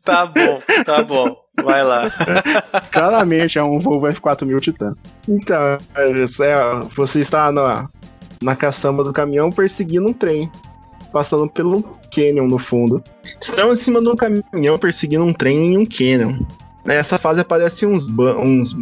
[0.03, 1.35] tá bom, tá bom.
[1.63, 2.03] Vai lá.
[2.91, 4.93] Claramente é um Volvo F4000 Titan.
[5.27, 6.25] Então, é, é,
[6.95, 7.87] você está na,
[8.41, 10.49] na caçamba do caminhão perseguindo um trem.
[11.11, 11.83] Passando pelo
[12.13, 13.01] canyon no fundo.
[13.41, 16.37] Estão em cima de um caminhão perseguindo um trem em um canyon.
[16.83, 18.73] Nessa fase aparece uns, bu- uns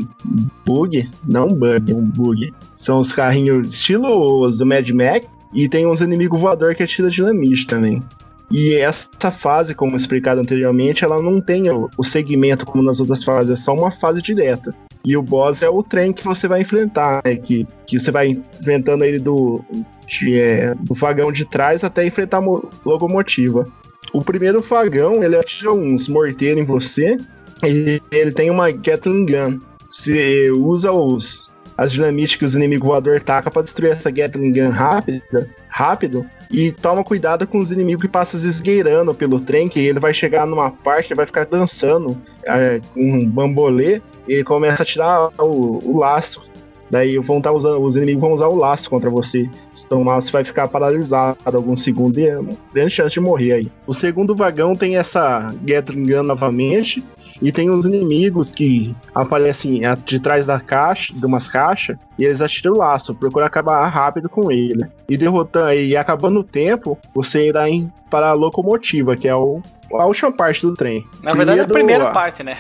[0.66, 2.52] bug, não bug, um bug.
[2.76, 7.10] São os carrinhos estilo os do Mad Max e tem uns inimigos voador que atira
[7.10, 8.04] dinamite também.
[8.52, 13.54] E essa fase, como explicado anteriormente, ela não tem o, segmento como nas outras fases,
[13.54, 14.76] é só uma fase direta.
[15.04, 17.36] E o boss é o trem que você vai enfrentar, né?
[17.36, 18.30] que, que você vai
[18.60, 19.64] enfrentando ele do,
[20.08, 23.66] de, é, do vagão de trás até enfrentar a mo- locomotiva.
[24.14, 27.18] O primeiro vagão, ele atira uns morteiros em você,
[27.64, 29.60] e ele tem uma Gatling Gun.
[29.92, 31.45] Você usa os,
[31.78, 36.26] as dinamites que os inimigos voadores tacam pra destruir essa Gatling Gun rápida, rápido.
[36.50, 40.46] E toma cuidado com os inimigos que passam esgueirando pelo trem, que ele vai chegar
[40.46, 45.98] numa parte, ele vai ficar dançando é, um bambolê, e começa a tirar o, o
[45.98, 46.48] laço.
[46.90, 49.50] Daí vão estar usando, os inimigos vão usar o laço contra você.
[49.86, 52.40] Então você vai ficar paralisado alguns segundos e é
[52.74, 53.72] grande chance de morrer aí.
[53.88, 57.04] O segundo vagão tem essa Gatling Gun novamente.
[57.42, 62.42] E tem uns inimigos que aparecem de trás da caixa, de umas caixas, e eles
[62.42, 64.86] atiram o laço, procura acabar rápido com ele.
[65.10, 67.66] E derrotando, e acabando o tempo, você irá
[68.10, 69.62] para a locomotiva, que é o,
[70.00, 71.08] a última parte do trem.
[71.22, 72.58] Na verdade é a primeira parte, né?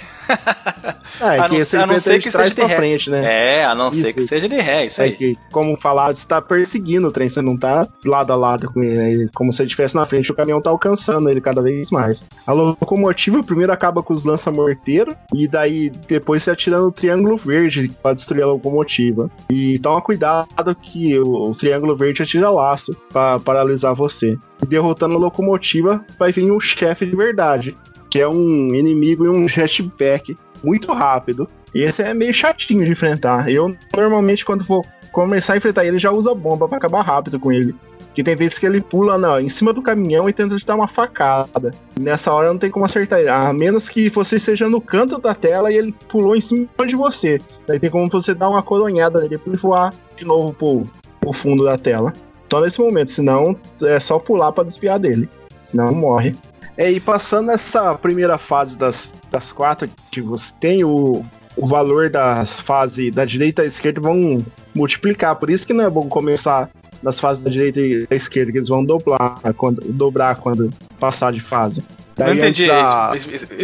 [1.22, 2.76] É, A que não- a não ser que seja de pra ré.
[2.76, 3.60] frente, né?
[3.60, 4.14] É, a não ser Isso.
[4.16, 5.12] que seja de ré, isso É aí.
[5.16, 8.84] que, como falar, você tá perseguindo o trem, você não tá lado a lado com
[8.84, 9.24] ele.
[9.26, 9.30] né?
[9.36, 12.24] Como se ele estivesse na frente, o caminhão tá alcançando ele cada vez mais.
[12.46, 17.92] A locomotiva primeiro acaba com os lança-morteiro, e daí depois você atira no triângulo verde
[18.02, 19.30] pra destruir a locomotiva.
[19.50, 20.48] E toma cuidado
[20.82, 24.38] que o, o triângulo verde atira laço pra paralisar você.
[24.68, 27.76] Derrotando a locomotiva, vai vir o chefe de verdade,
[28.10, 31.48] que é um inimigo e um jetpack muito rápido.
[31.74, 33.50] E esse é meio chatinho de enfrentar.
[33.50, 37.52] Eu normalmente, quando vou começar a enfrentar ele, já usa bomba pra acabar rápido com
[37.52, 37.76] ele.
[38.14, 40.76] Que tem vezes que ele pula na, em cima do caminhão e tenta te dar
[40.76, 41.72] uma facada.
[42.00, 43.28] Nessa hora não tem como acertar ele.
[43.28, 46.96] A menos que você esteja no canto da tela e ele pulou em cima de
[46.96, 47.42] você.
[47.68, 50.88] Daí tem como você dar uma coronhada nele pra ele voar de novo pro,
[51.20, 52.14] pro fundo da tela.
[52.56, 53.54] Só nesse momento, senão
[53.84, 55.28] é só pular pra desviar dele.
[55.62, 56.34] Senão morre.
[56.78, 61.26] É, e passando essa primeira fase das, das quatro que você tem, o,
[61.58, 65.36] o valor das fases da direita à esquerda vão multiplicar.
[65.36, 66.70] Por isso que não é bom começar
[67.04, 71.34] nas fases da direita e da esquerda, que eles vão dobrar quando, dobrar quando passar
[71.34, 71.84] de fase.
[72.18, 73.12] Não Daí entendi, antes a-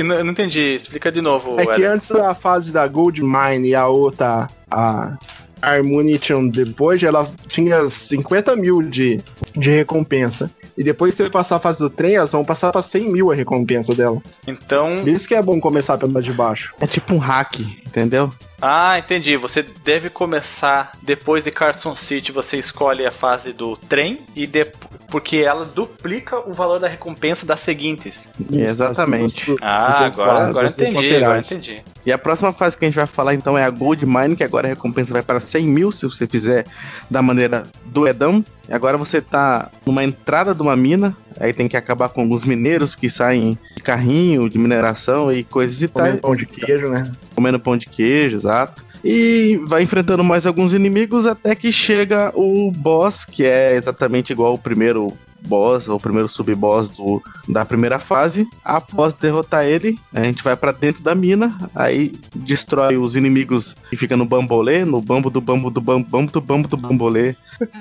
[0.03, 1.57] não não entendi, explica de novo.
[1.57, 5.17] é que antes a fase da Gold Mine e a outra, a
[5.61, 9.21] Harmonition depois, ela tinha 50 mil de,
[9.55, 10.49] de recompensa.
[10.77, 13.31] E depois que você passar a fase do trem, elas vão passar pra 100 mil
[13.31, 14.21] a recompensa dela.
[14.47, 16.73] Então, Por isso que é bom começar pela de baixo.
[16.79, 18.31] É tipo um hack, entendeu?
[18.61, 19.35] Ah, entendi.
[19.37, 24.65] Você deve começar depois de Carson City, você escolhe a fase do trem e de...
[25.09, 28.29] porque ela duplica o valor da recompensa das seguintes.
[28.51, 29.55] Exatamente.
[29.61, 31.83] Ah, agora, lados, agora entendi, agora entendi.
[32.05, 34.43] E a próxima fase que a gente vai falar então é a Gold Mine, que
[34.43, 36.65] agora a recompensa vai para 100 mil se você fizer
[37.09, 38.43] da maneira do Edão.
[38.69, 42.43] E agora você tá numa entrada de uma mina, aí tem que acabar com alguns
[42.45, 46.03] mineiros que saem de carrinho, de mineração e coisas e tal.
[46.03, 47.11] Comendo pão de queijo, né?
[47.35, 48.83] comendo pão de queijo, exato.
[49.03, 54.51] E vai enfrentando mais alguns inimigos até que chega o boss, que é exatamente igual
[54.51, 55.17] ao primeiro
[55.47, 58.47] boss, ou primeiro sub-boss do, da primeira fase.
[58.63, 63.97] Após derrotar ele, a gente vai pra dentro da mina, aí destrói os inimigos que
[63.97, 67.35] ficam no bambolê, no bambo do bambo do bambo, bambo do bambo do bambolê.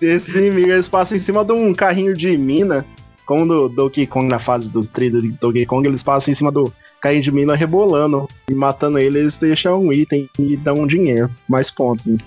[0.00, 2.84] Esses inimigos eles passam em cima de um carrinho de mina.
[3.24, 6.50] Como no Donkey Kong, na fase do trailer de Donkey Kong, eles passam em cima
[6.50, 8.28] do carrinho de mina rebolando.
[8.50, 11.30] E matando ele, eles deixam um item e dão um dinheiro.
[11.48, 12.06] Mais pontos.
[12.06, 12.18] né?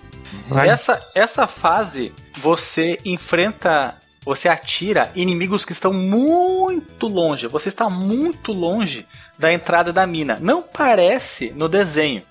[0.47, 0.69] Vai.
[0.69, 7.47] Essa, essa fase, você enfrenta, você atira inimigos que estão muito longe.
[7.47, 9.05] Você está muito longe
[9.37, 10.37] da entrada da mina.
[10.41, 12.21] Não parece no desenho.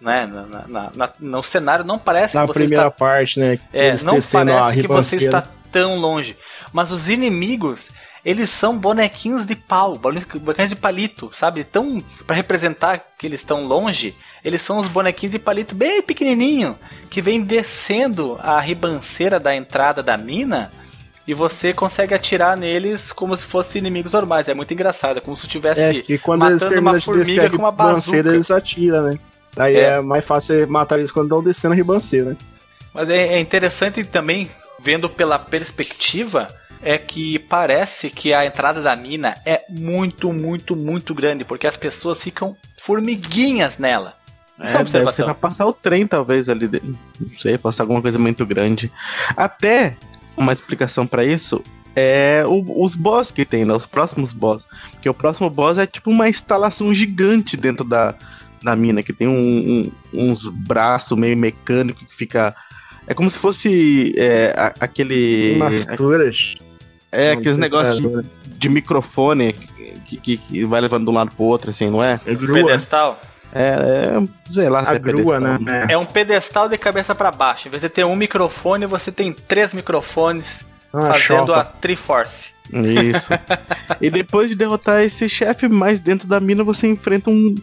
[0.00, 0.26] Né?
[0.26, 3.58] Na, na- na- no cenário não parece Na que você primeira está parte, né?
[3.72, 6.36] É, não parece que você está tão longe.
[6.72, 7.90] Mas os inimigos,
[8.24, 11.62] eles são bonequinhos de pau, bonequinhos de palito, sabe?
[11.62, 16.78] Tão para representar que eles estão longe, eles são os bonequinhos de palito bem pequenininho
[17.10, 20.72] que vem descendo a ribanceira da entrada da mina
[21.26, 24.48] e você consegue atirar neles como se fossem inimigos normais.
[24.48, 27.56] É muito engraçado, é como se tivesse É, que quando eles matando uma formiga com
[27.56, 28.16] uma bazuca.
[28.18, 29.18] eles atiram, né?
[29.56, 29.80] Aí É.
[29.80, 30.00] é.
[30.00, 32.36] mais fácil você matar eles quando estão descendo a ribanceira.
[32.92, 34.50] Mas é, é interessante também,
[34.80, 36.48] vendo pela perspectiva,
[36.84, 41.76] é que parece que a entrada da mina é muito, muito, muito grande, porque as
[41.76, 44.14] pessoas ficam formiguinhas nela.
[44.60, 45.24] Essa é a É, deve ser observação.
[45.26, 46.68] pra passar o trem, talvez, ali.
[46.68, 46.80] de-
[47.20, 48.90] Não sei, passar alguma coisa muito grande.
[49.36, 49.96] Até
[50.36, 51.62] uma explicação pra isso
[51.96, 53.72] é o- os boss que tem, né?
[53.74, 54.64] Os próximos boss.
[54.92, 58.14] Porque o próximo boss é tipo uma instalação gigante dentro da,
[58.62, 62.54] da mina, que tem um- um- uns braços meio mecânicos que fica.
[63.06, 65.54] É como se fosse é, a- aquele.
[65.56, 66.54] Umas turas.
[67.14, 69.52] É, aqueles negócios de, É, de microfone
[70.06, 72.20] que, que- que vai levando de um lado pro outro, assim, não é?
[72.26, 72.54] é grua.
[72.56, 73.20] Pedestal.
[73.52, 73.68] É,
[74.20, 75.58] é sei lá se A é grua, pedestal.
[75.60, 75.86] né?
[75.88, 77.68] É um pedestal de cabeça pra baixo.
[77.68, 81.60] Em vez de ter um microfone, você tem três microfones Ah, fazendo chopa.
[81.60, 82.52] a Triforce.
[82.72, 83.30] Isso.
[84.00, 87.54] e depois de derrotar esse chefe, mais dentro da mina você enfrenta um,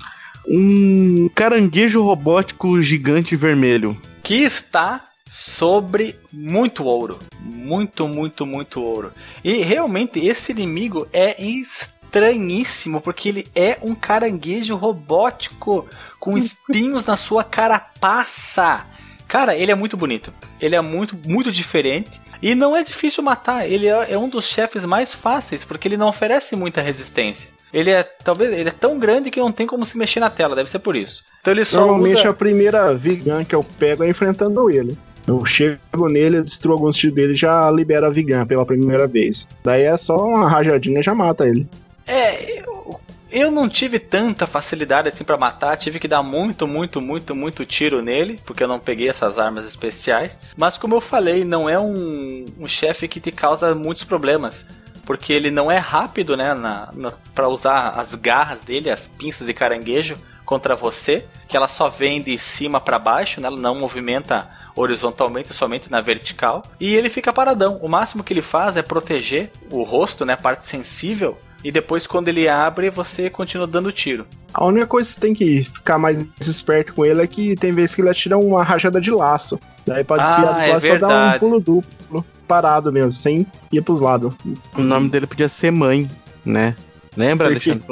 [0.48, 3.98] um caranguejo robótico gigante vermelho.
[4.24, 7.18] Que está sobre muito ouro.
[7.40, 9.14] Muito, muito, muito ouro.
[9.42, 15.88] E realmente esse inimigo é estranhíssimo, porque ele é um caranguejo robótico
[16.20, 18.86] com espinhos na sua carapaça.
[19.26, 20.34] Cara, ele é muito bonito.
[20.60, 22.20] Ele é muito, muito diferente.
[22.42, 23.66] E não é difícil matar.
[23.66, 27.50] Ele é, é um dos chefes mais fáceis, porque ele não oferece muita resistência.
[27.74, 30.58] Ele é, talvez, ele é tão grande que não tem como se mexer na tela,
[30.58, 31.24] deve ser por isso.
[31.40, 32.32] Então ele só Normalmente usa...
[32.32, 34.98] a primeira vegan que eu pego é enfrentando ele.
[35.28, 39.48] Eu chego nele, destruo alguns tiros dele já libero a vegan pela primeira vez.
[39.64, 41.68] Daí é só uma rajadinha já mata ele.
[42.08, 43.00] É, eu,
[43.32, 47.66] eu não tive tanta facilidade assim pra matar, tive que dar muito, muito, muito, muito
[47.66, 50.40] tiro nele, porque eu não peguei essas armas especiais.
[50.58, 54.66] Mas como eu falei, não é um, um chefe que te causa muitos problemas.
[55.06, 59.48] Porque ele não é rápido, né, na, na, pra usar as garras dele, as pinças
[59.48, 60.16] de caranguejo,
[60.46, 65.54] contra você, que ela só vem de cima pra baixo, né, ela não movimenta horizontalmente,
[65.54, 66.64] somente na vertical.
[66.80, 67.78] E ele fica paradão.
[67.82, 72.28] O máximo que ele faz é proteger o rosto, né, parte sensível, e depois quando
[72.28, 74.26] ele abre, você continua dando tiro.
[74.54, 77.72] A única coisa que você tem que ficar mais esperto com ele é que tem
[77.72, 79.60] vezes que ele atira uma rajada de laço.
[79.86, 83.46] Daí pra desviar Ah, dos é laços só dá um pulo duplo, parado mesmo, sem
[83.72, 84.34] ir pros lados.
[84.76, 86.10] O nome dele podia ser Mãe,
[86.44, 86.76] né?
[87.16, 87.48] Lembra?
[87.48, 87.84] Alexandre?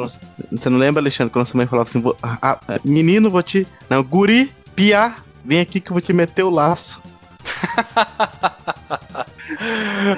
[0.52, 3.68] Você não lembra, Alexandre, quando sua mãe falava assim: ah, Menino, vou te.
[3.90, 7.02] Não, guri, piá, vem aqui que eu vou te meter o laço.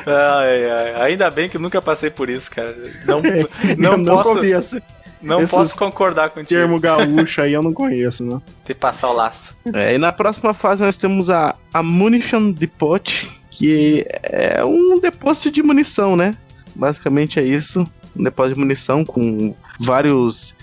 [0.06, 2.76] Ai, ai, ainda bem que nunca passei por isso, cara.
[3.06, 3.22] Não,
[3.78, 4.82] não, não posso, conheço.
[5.22, 8.42] não esses posso concordar contigo Termo gaúcho aí eu não conheço, né?
[8.66, 9.56] de passar o laço.
[9.74, 15.52] É, e na próxima fase nós temos a, a Munition Depot, que é um depósito
[15.52, 16.36] de munição, né?
[16.76, 17.90] Basicamente é isso.
[18.16, 20.56] Um depósito de munição com vários.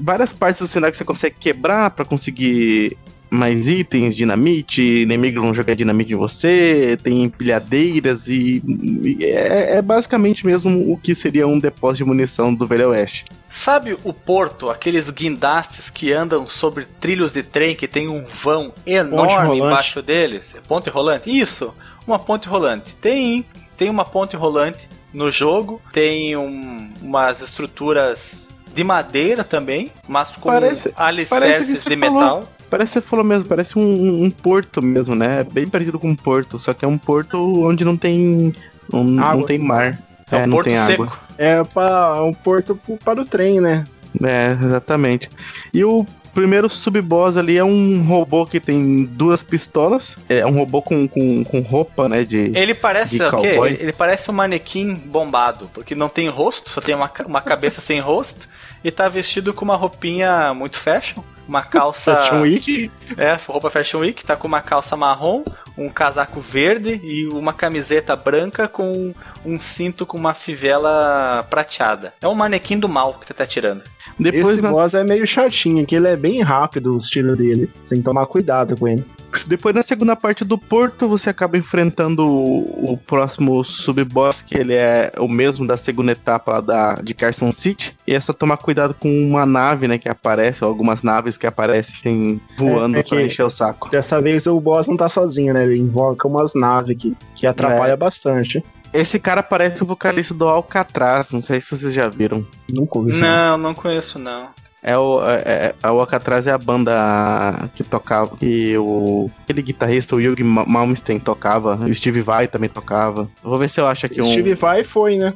[0.00, 2.98] Várias partes do cenário que você consegue quebrar para conseguir
[3.30, 9.82] mais itens, dinamite, inimigo vão jogar dinamite em você, tem empilhadeiras e, e é, é
[9.82, 13.24] basicamente mesmo o que seria um depósito de munição do Velho Oeste.
[13.48, 18.72] Sabe o porto, aqueles guindastes que andam sobre trilhos de trem que tem um vão
[18.84, 20.54] enorme embaixo deles?
[20.66, 21.30] Ponte rolante?
[21.30, 21.74] Isso,
[22.06, 22.94] uma ponte rolante.
[22.96, 23.44] Tem,
[23.76, 30.48] tem uma ponte rolante no jogo, tem um- umas estruturas de madeira também, mas com
[30.48, 32.20] Parece- parece alicerces você de falou.
[32.20, 32.48] metal.
[32.70, 35.44] Parece que você falou mesmo, parece um, um- um porto mesmo, né?
[35.50, 37.36] Bem parecido com um porto, só que é um porto
[37.66, 38.54] onde não tem.
[38.92, 39.98] Não, não tem mar.
[40.30, 41.02] É um não porto tem seco.
[41.04, 41.18] água.
[41.36, 43.84] É pra, um porto para o trem, né?
[44.22, 45.28] É, exatamente.
[45.74, 50.16] E o primeiro sub-boss ali é um robô que tem duas pistolas.
[50.28, 52.24] É um robô com, com, com roupa, né?
[52.24, 52.52] De.
[52.56, 53.58] Ele parece De o quê?
[53.78, 58.00] Ele, parece um manequim bombado, porque não tem rosto, só tem uma, uma cabeça sem
[58.00, 58.48] rosto
[58.82, 62.90] e tá vestido com uma roupinha muito fashion, uma calça, Fashion Week.
[63.16, 65.42] é, roupa fashion week, tá com uma calça marrom,
[65.76, 69.12] um casaco verde e uma camiseta branca com
[69.44, 72.12] um cinto com uma fivela prateada.
[72.20, 73.82] É um manequim do mal que você tá tirando.
[74.18, 77.70] Depois Esse nós boss é meio chatinho, que ele é bem rápido o estilo dele.
[77.88, 79.04] Tem que tomar cuidado com ele.
[79.46, 84.74] Depois na segunda parte do porto, você acaba enfrentando o, o próximo sub-boss, que ele
[84.74, 87.94] é o mesmo da segunda etapa da, de Carson City.
[88.06, 91.46] E é só tomar cuidado com uma nave, né, que aparece, ou algumas naves que
[91.46, 93.88] aparecem voando É, é pra que- encher o saco.
[93.90, 95.64] Dessa vez o boss não tá sozinho, né?
[95.64, 97.96] Ele invoca umas naves que, que atrapalha É.
[97.96, 98.62] bastante.
[98.92, 102.44] Esse cara parece o vocalista do Alcatraz, não sei se vocês já viram.
[102.68, 103.12] Nunca ouvi.
[103.12, 103.22] falar.
[103.52, 104.48] Não, não conheço não.
[104.82, 110.16] É o, é, é, a Alcatraz é a banda que tocava, que o aquele guitarrista,
[110.16, 113.28] o Yugi Malmsteen tocava, o Steve Vai também tocava.
[113.42, 114.32] vou ver se eu acho aqui um.
[114.32, 115.34] Steve Vai foi, né?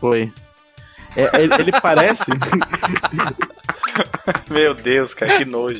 [0.00, 0.32] Foi.
[1.14, 2.24] É, ele, ele parece.
[4.48, 5.78] Meu Deus, cara, que nojo.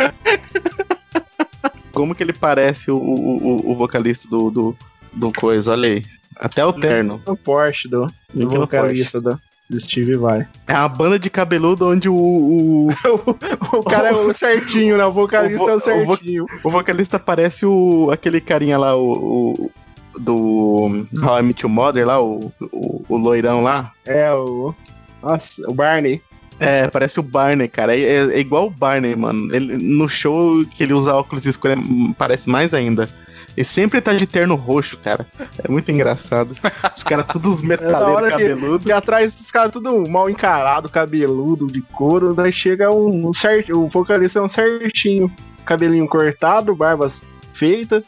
[1.90, 4.76] Como que ele parece o, o, o vocalista do, do,
[5.12, 6.04] do coisa, olha aí.
[6.36, 7.22] Até o terno.
[7.24, 9.40] O Porsche do, do vocalista do
[9.78, 10.46] Steve Vai.
[10.66, 12.14] É uma banda de cabeludo onde o.
[12.14, 12.88] O,
[13.78, 15.04] o cara é o certinho, né?
[15.04, 16.44] O vocalista o vo, é o certinho.
[16.44, 19.52] O, vo, o, vocalista parece o aquele carinha lá, o.
[19.52, 19.70] o
[20.18, 23.92] do How I Met Your Mother lá, o, o, loirão lá.
[24.04, 24.74] É, o.
[25.22, 26.20] Nossa, o Barney.
[26.60, 27.96] É, parece o Barney, cara.
[27.96, 29.54] É, é, igual o Barney, mano.
[29.54, 31.78] Ele, no show que ele usa óculos escuros,
[32.18, 33.08] parece mais ainda.
[33.56, 35.26] Ele sempre tá de terno roxo, cara.
[35.62, 36.56] É muito engraçado.
[36.94, 38.86] Os caras todos metaleiros é cabeludos.
[38.86, 42.34] E atrás dos caras tudo mal encarado, cabeludo, de couro.
[42.34, 43.78] Daí chega um, um certo.
[43.78, 45.30] O vocalista é um certinho.
[45.64, 48.02] Cabelinho cortado, barbas feita.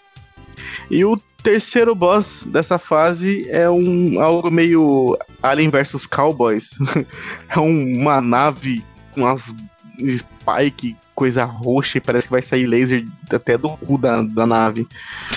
[0.90, 6.70] E o terceiro boss dessa fase é um algo meio Alien vs Cowboys.
[7.48, 8.82] é uma nave
[9.12, 9.54] com umas
[9.98, 14.86] spike, coisa roxa e parece que vai sair laser até do cu da, da nave.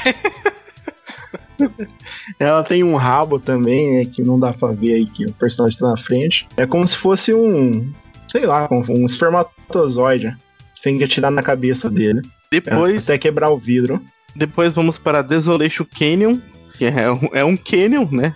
[2.39, 5.79] Ela tem um rabo também, né, que não dá pra ver aí que o personagem
[5.79, 6.47] tá na frente.
[6.57, 7.91] É como se fosse um,
[8.31, 10.35] sei lá, um espermatozoide.
[10.73, 12.21] Você tem que atirar na cabeça dele.
[12.51, 13.03] Depois.
[13.03, 14.01] Até quebrar o vidro.
[14.35, 16.39] Depois vamos para Desolation Canyon,
[16.77, 18.35] que é um, é um canyon, né?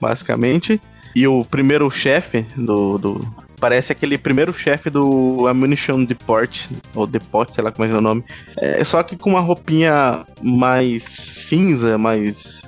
[0.00, 0.80] Basicamente.
[1.14, 3.47] E o primeiro chefe do, do.
[3.60, 8.00] Parece aquele primeiro chefe do Ammunition Deport, ou Deport, sei lá como é, é o
[8.00, 8.24] nome.
[8.58, 12.62] É, só que com uma roupinha mais cinza, mais.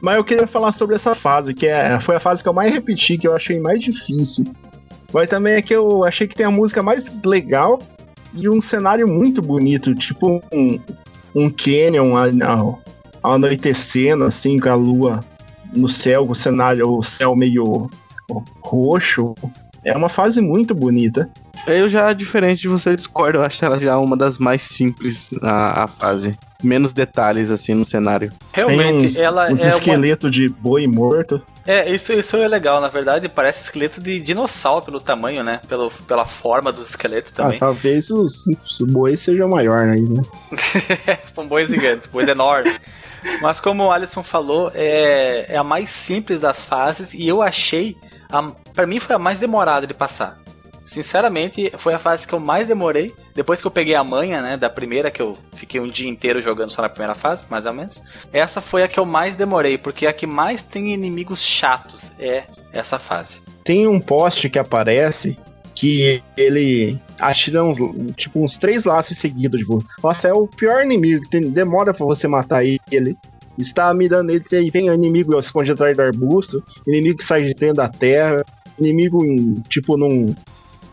[0.00, 2.72] Mas eu queria falar sobre essa fase, que é, foi a fase que eu mais
[2.72, 4.44] repeti, que eu achei mais difícil.
[5.12, 7.80] Mas também é que eu achei que tem a música mais legal
[8.34, 10.78] e um cenário muito bonito, tipo um,
[11.34, 12.14] um canyon
[13.22, 15.24] anoitecendo, assim, com a lua
[15.72, 17.88] no céu, o cenário, o céu meio
[18.60, 19.34] roxo.
[19.84, 21.28] É uma fase muito bonita.
[21.66, 23.38] Eu já, diferente de você, discordo.
[23.38, 26.38] Eu acho ela já uma das mais simples a, a fase.
[26.62, 28.32] Menos detalhes, assim, no cenário.
[28.52, 29.68] Realmente, uns, ela uns é.
[29.68, 30.30] esqueleto uma...
[30.30, 31.40] de boi morto.
[31.66, 33.28] É, isso, isso é legal, na verdade.
[33.28, 35.60] Parece esqueleto de dinossauro pelo tamanho, né?
[35.68, 37.56] Pelo, pela forma dos esqueletos ah, também.
[37.56, 39.96] Ah, talvez os, os bois sejam maior né?
[41.34, 42.80] São bois gigantes, bois enormes.
[43.40, 47.96] Mas como o Alisson falou, é, é a mais simples das fases e eu achei.
[48.74, 50.38] Para mim foi a mais demorada de passar.
[50.84, 53.14] Sinceramente, foi a fase que eu mais demorei.
[53.34, 56.40] Depois que eu peguei a manha, né, da primeira, que eu fiquei um dia inteiro
[56.40, 58.02] jogando só na primeira fase, mais ou menos.
[58.32, 62.44] Essa foi a que eu mais demorei, porque a que mais tem inimigos chatos é
[62.72, 63.40] essa fase.
[63.64, 65.38] Tem um poste que aparece
[65.74, 67.78] que ele atira uns,
[68.14, 72.28] tipo, uns três laços seguidos, tipo, nossa, é o pior inimigo, tem, demora pra você
[72.28, 73.16] matar ele.
[73.58, 77.54] Está mirando ele, aí vem o inimigo esconde atrás do arbusto, inimigo que sai de
[77.54, 78.44] dentro da terra,
[78.78, 80.34] inimigo em, tipo num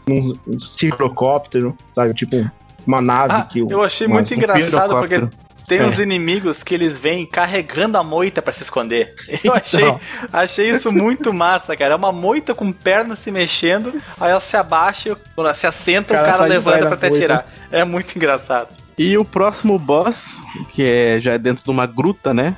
[0.07, 2.13] um, um ciclocóptero, sabe?
[2.13, 2.49] Tipo
[2.85, 3.59] uma nave ah, que.
[3.59, 5.27] Eu achei muito engraçado porque
[5.67, 5.85] tem é.
[5.85, 9.13] uns inimigos que eles vêm carregando a moita para se esconder.
[9.43, 9.99] Eu achei, então.
[10.33, 11.93] achei isso muito massa, cara.
[11.93, 16.17] É uma moita com pernas se mexendo, aí ela se abaixa, ela se assenta, o
[16.17, 17.47] cara, cara levanta para te atirar.
[17.71, 18.80] É muito engraçado.
[19.01, 20.39] E o próximo boss,
[20.69, 22.55] que é já é dentro de uma gruta, né?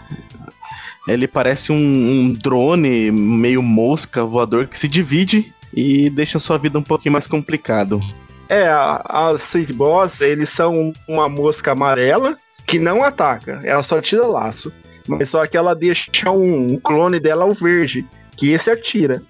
[1.08, 6.78] Ele parece um, um drone meio mosca voador que se divide e deixa sua vida
[6.78, 8.02] um pouquinho mais complicado.
[8.50, 8.68] É,
[9.06, 12.36] as Seed Boss, eles são uma mosca amarela
[12.68, 14.70] que não ataca, ela só tira laço.
[15.08, 19.24] Mas só que ela deixa um, clone dela o verde, que esse atira.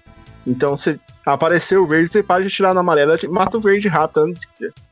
[0.44, 4.24] Então se aparecer o verde, você pode atirar na amarela e mata o verde rápido
[4.24, 4.48] antes,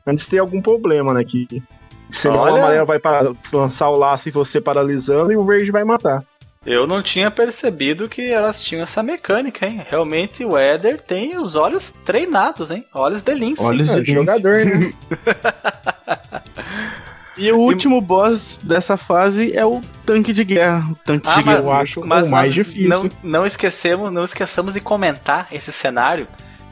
[0.07, 1.21] antes de ter algum problema, né?
[1.25, 1.61] Que
[2.09, 2.53] senão Olha...
[2.53, 6.23] a amarela vai para, lançar o laço e você paralisando e o verde vai matar.
[6.65, 9.85] Eu não tinha percebido que elas tinham essa mecânica, hein?
[9.85, 12.85] Realmente o Éder tem os olhos treinados, hein?
[12.93, 13.61] Olhos de lince.
[13.61, 14.13] Olhos de lince.
[14.13, 14.93] jogador, né?
[17.37, 18.01] E o último e...
[18.01, 20.91] boss dessa fase é o tanque de guerra.
[20.91, 22.89] O tanque ah, de guerra eu acho mas o mais difícil.
[22.89, 26.27] Não, não esquecemos, não esqueçamos de comentar esse cenário,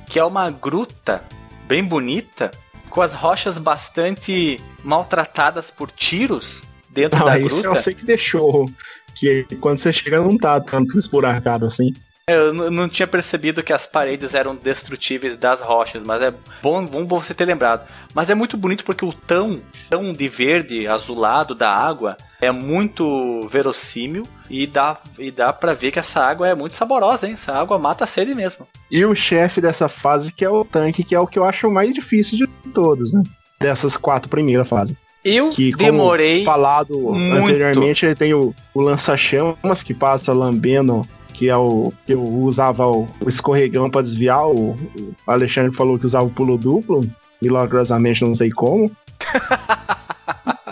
[0.08, 1.24] que é uma gruta
[1.68, 2.52] bem bonita,
[2.92, 7.56] com as rochas bastante maltratadas por tiros dentro ah, da gruta.
[7.56, 8.70] Isso eu sei que deixou
[9.16, 11.96] que quando você chega não tá tanto esburacado assim.
[12.28, 16.86] É, eu não tinha percebido que as paredes eram destrutíveis das rochas, mas é bom,
[16.86, 17.88] bom você ter lembrado.
[18.14, 23.48] Mas é muito bonito porque o tão, tão de verde, azulado da água é muito
[23.50, 27.34] verossímil e dá, e dá pra ver que essa água é muito saborosa, hein?
[27.36, 28.68] Essa água mata a sede mesmo.
[28.90, 31.70] E o chefe dessa fase, que é o tanque, que é o que eu acho
[31.70, 33.22] mais difícil de todos, né?
[33.60, 34.98] Dessas quatro primeiras fases.
[35.24, 36.44] Eu Que, demorei.
[36.44, 37.44] falado muito.
[37.44, 42.88] anteriormente, ele tem o, o lança-chamas que passa lambendo, que é o que eu usava
[42.88, 44.48] o, o escorregão pra desviar.
[44.48, 47.08] O, o Alexandre falou que usava o pulo duplo,
[47.40, 48.92] milagrosamente não sei como.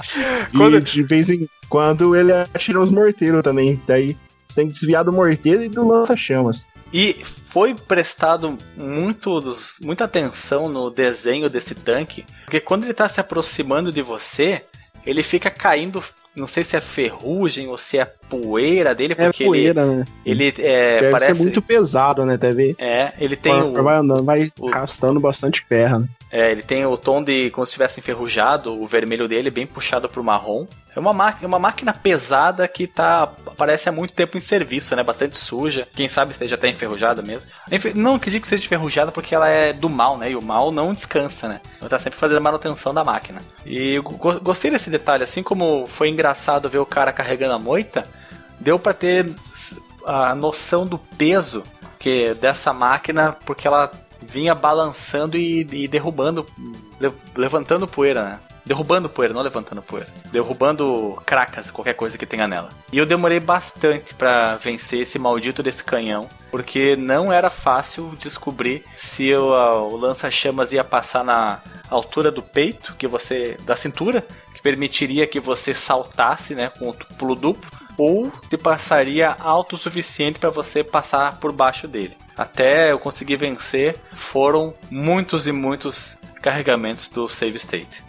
[0.55, 3.79] Quando- E de vez em quando ele atira uns morteiros também.
[3.87, 4.15] Daí
[4.47, 6.65] você tem que desviar do morteiro e do lança-chamas.
[6.91, 9.41] E foi prestado muito
[9.81, 14.63] muita atenção no desenho desse tanque, porque quando ele tá se aproximando de você,
[15.05, 16.03] ele fica caindo,
[16.35, 20.05] não sei se é ferrugem ou se é poeira dele, É porque poeira, né?
[20.25, 22.37] ele, ele é, Deve parece ser muito pesado, né?
[22.37, 22.75] Deve.
[22.79, 25.99] é, ele tem o, vai andando, vai o- arrastando bastante terra.
[25.99, 26.07] Né?
[26.31, 30.07] É, ele tem o tom de como se tivesse enferrujado, o vermelho dele bem puxado
[30.07, 30.67] pro marrom.
[30.95, 31.11] É uma
[31.43, 35.03] uma máquina pesada que tá parece há muito tempo em serviço, né?
[35.03, 35.87] Bastante suja.
[35.95, 37.49] Quem sabe esteja até enferrujada mesmo.
[37.71, 40.31] Enfe- Não acredito que seja enferrujada porque ela é do mal, né?
[40.31, 41.61] E o mal não descansa, né?
[41.79, 43.41] Ela tá sempre fazendo manutenção da máquina.
[43.65, 48.05] E go- gostei desse detalhe, assim como foi engraçado ver o cara carregando a moita,
[48.59, 49.31] deu pra ter
[50.05, 51.63] a noção do peso
[51.97, 53.91] que dessa máquina, porque ela
[54.21, 56.45] vinha balançando e, e derrubando,
[56.99, 58.39] le- levantando poeira, né?
[58.65, 60.09] Derrubando poeira, não levantando poeira.
[60.31, 62.69] Derrubando cracas, qualquer coisa que tenha nela.
[62.91, 68.83] E eu demorei bastante pra vencer esse maldito desse canhão, porque não era fácil descobrir
[68.95, 71.59] se o lança-chamas ia passar na
[71.89, 76.93] altura do peito, que você da cintura, que permitiria que você saltasse, né, com o
[76.93, 82.15] pulo duplo, ou se passaria alto o suficiente para você passar por baixo dele.
[82.39, 88.01] Até eu conseguir vencer, foram muitos e muitos carregamentos do save state.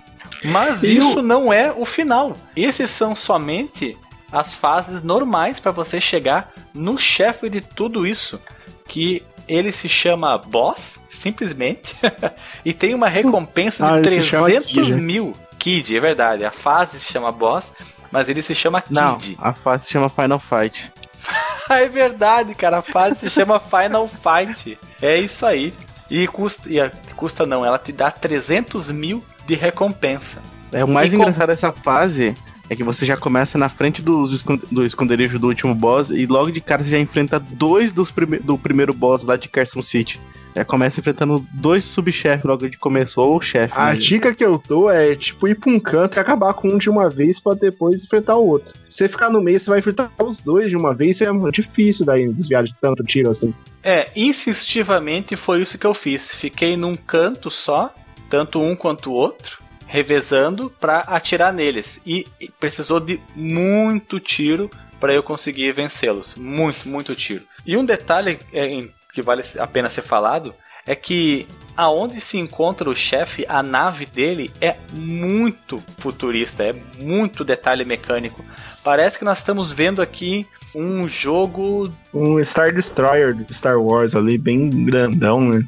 [0.45, 2.37] Mas E isso o- não é o final.
[2.55, 3.99] Esses são somente
[4.31, 8.41] as fases normais para você chegar no chefe de tudo isso,
[8.87, 11.97] que ele se chama Boss, simplesmente,
[12.65, 14.93] e tem uma recompensa de Ah, chama 300 Kid.
[15.01, 15.37] mil.
[15.59, 16.45] Kid, é verdade.
[16.45, 17.73] A fase se chama Boss,
[18.13, 18.95] mas ele se chama Kid.
[18.95, 20.93] Não, a fase se chama Final Fight.
[21.71, 22.79] É verdade, cara.
[22.79, 24.77] A fase se chama Final Fight.
[25.01, 25.73] É isso aí.
[26.11, 30.41] E custa, e custa não, ela te dá 300 mil de recompensa.
[30.73, 32.37] É, o mais E com- engraçado dessa fase
[32.71, 36.53] é que você já começa na frente dos do esconderijo do último boss e logo
[36.53, 40.21] de cara você já enfrenta dois dos prime do primeiro boss lá de Carson City.
[40.55, 43.75] Já começa enfrentando dois subchefes logo de começo, ou o chefe.
[43.77, 43.99] A né?
[43.99, 46.89] dica que eu dou é tipo ir pra um canto e acabar com um de
[46.89, 48.73] uma vez pra depois enfrentar o outro.
[48.89, 52.07] Se você ficar no meio, você vai enfrentar os dois de uma vez, é difícil
[52.07, 53.53] daí desviar de tanto tiro assim.
[53.83, 56.31] É, insistivamente foi isso que eu fiz.
[56.31, 57.93] Fiquei num canto só,
[58.29, 59.60] tanto um quanto o outro,
[59.91, 62.01] revezando pra atirar neles.
[62.07, 62.25] E
[62.61, 64.71] precisou de muito tiro
[65.01, 66.37] para eu conseguir vencê-los.
[66.37, 67.45] Muito, muito tiro.
[67.67, 70.55] E um detalhe é, que vale a pena ser falado
[70.87, 71.45] é que
[71.77, 78.45] aonde se encontra o chefe, a nave dele é muito futurista, é muito detalhe mecânico.
[78.85, 84.39] Parece que nós estamos vendo aqui um jogo Um Star Destroyer do Star Wars ali,
[84.39, 85.65] bem grandão, né?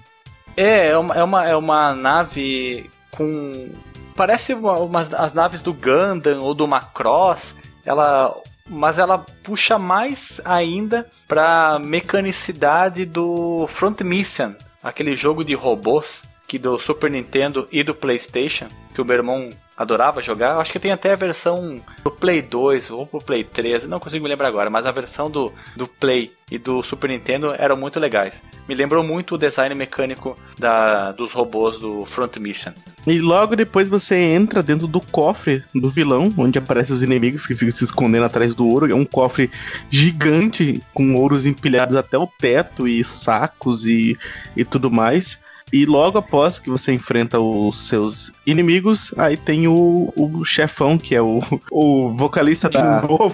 [0.56, 3.68] É, é uma, é uma, é uma nave com.
[4.16, 7.56] Parece uma, umas, as naves do Gundam ou do Macross.
[7.84, 8.34] Ela.
[8.68, 16.58] Mas ela puxa mais ainda pra mecanicidade do Front Mission, aquele jogo de robôs que
[16.58, 20.58] do Super Nintendo e do PlayStation, que o meu irmão adorava jogar.
[20.58, 24.22] Acho que tem até a versão do Play 2 ou pro Play 3, não consigo
[24.22, 27.98] me lembrar agora, mas a versão do, do Play e do Super Nintendo eram muito
[27.98, 28.42] legais.
[28.68, 32.72] Me lembrou muito o design mecânico da, dos robôs do Front Mission.
[33.06, 37.54] E logo depois você entra dentro do cofre do vilão, onde aparecem os inimigos que
[37.54, 38.90] ficam se escondendo atrás do ouro.
[38.90, 39.50] É um cofre
[39.90, 44.16] gigante, com ouros empilhados até o teto, e sacos e,
[44.56, 45.38] e tudo mais.
[45.72, 51.14] E logo após que você enfrenta os seus inimigos, aí tem o, o chefão, que
[51.14, 53.32] é o, o vocalista De da, novo,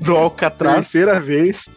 [0.00, 0.76] do Alcatraz.
[0.90, 1.68] terceira vez.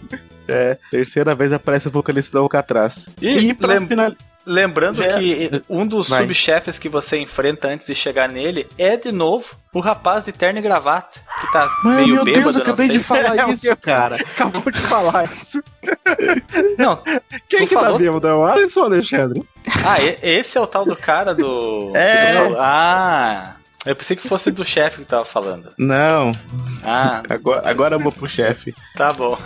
[0.48, 3.10] É, terceira vez aparece o vocalista do Alcatraz.
[3.22, 4.14] E, pra lem- final-
[4.46, 6.22] lembrando Já- que um dos Vai.
[6.22, 10.60] subchefes que você enfrenta antes de chegar nele é de novo o rapaz de terno
[10.60, 13.78] e gravata, que tá Mano, meio meu bêbado, Deus, eu acabei de falar É isso,
[13.78, 14.16] cara.
[14.36, 15.64] Acabou de falar isso.
[16.78, 16.98] Não,
[17.48, 17.94] Quem que falou?
[17.94, 18.28] tá bêbado?
[18.28, 19.44] É o Alisson ou Alexandre?
[19.86, 21.92] Ah, esse é o tal do cara do.
[21.96, 22.34] É.
[22.34, 22.58] falou.
[22.60, 23.56] Ah,
[23.86, 25.72] eu pensei que fosse do chefe que tava falando.
[25.78, 26.36] Não,
[26.84, 28.74] Ah, agora, agora eu vou pro chefe.
[28.96, 29.38] tá bom.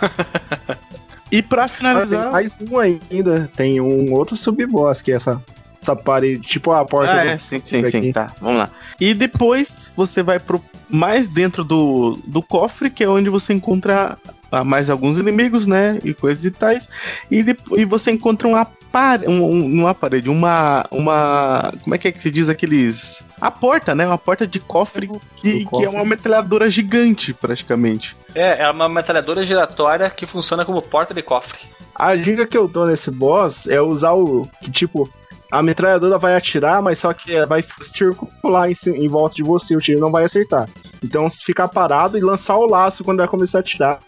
[1.30, 3.50] E pra Ah, tem finalizar, mais um ainda.
[3.56, 5.42] Tem um outro sub-boss que é essa
[5.82, 7.90] essa parede, tipo a porta Ah, do é, sim, sim, aqui.
[7.90, 8.70] sim, tá, vamos lá.
[9.00, 14.16] E depois você vai pro mais dentro do, do cofre, que é onde você encontra
[14.50, 16.88] ah, mais alguns inimigos, né, e coisas e tais,
[17.30, 17.44] e,
[17.76, 22.12] e você encontra uma parede, um, um, uma parede, uma, uma, como é que é
[22.12, 25.88] que se diz aqueles, a porta, né, uma porta de cofre que, Do que é
[25.88, 28.16] uma metralhadora gigante, praticamente.
[28.34, 31.60] É, é uma metralhadora giratória que funciona como porta de cofre.
[31.94, 34.46] A dica que eu dou nesse boss é usar o.
[34.60, 35.08] Que, tipo,
[35.50, 39.76] a metralhadora vai atirar, mas só que ela vai circular em, em volta de você,
[39.76, 40.68] o tiro não vai acertar.
[41.02, 44.00] Então ficar parado e lançar o laço quando ela começar a atirar,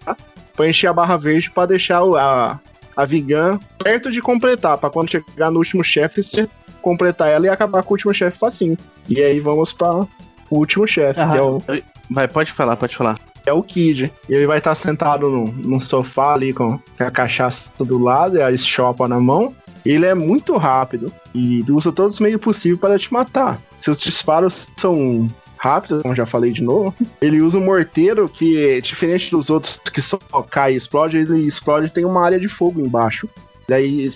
[0.54, 2.58] pra encher a barra verde pra deixar o- a,
[2.96, 6.48] a Vigan perto de completar, pra quando chegar no último chefe você
[6.82, 8.76] completar ela e acabar com o último chefe facinho.
[9.08, 10.06] E aí vamos pra o
[10.50, 11.30] último chefe, Ah.
[11.32, 11.62] que é o,
[12.10, 13.18] Vai, pode falar, pode falar.
[13.44, 14.10] é o Kid.
[14.28, 18.42] E ele vai estar sentado no, num sofá ali com a cachaça do lado e
[18.42, 19.54] a chopa na mão.
[19.84, 23.58] Ele é muito rápido e usa todos os meios possíveis para te matar.
[23.76, 26.94] Seus disparos são rápidos, como já falei de novo.
[27.22, 30.18] Ele usa um morteiro que, diferente dos outros que só
[30.50, 33.28] cai e explode, ele explode e tem uma área de fogo embaixo.
[33.68, 34.08] Daí,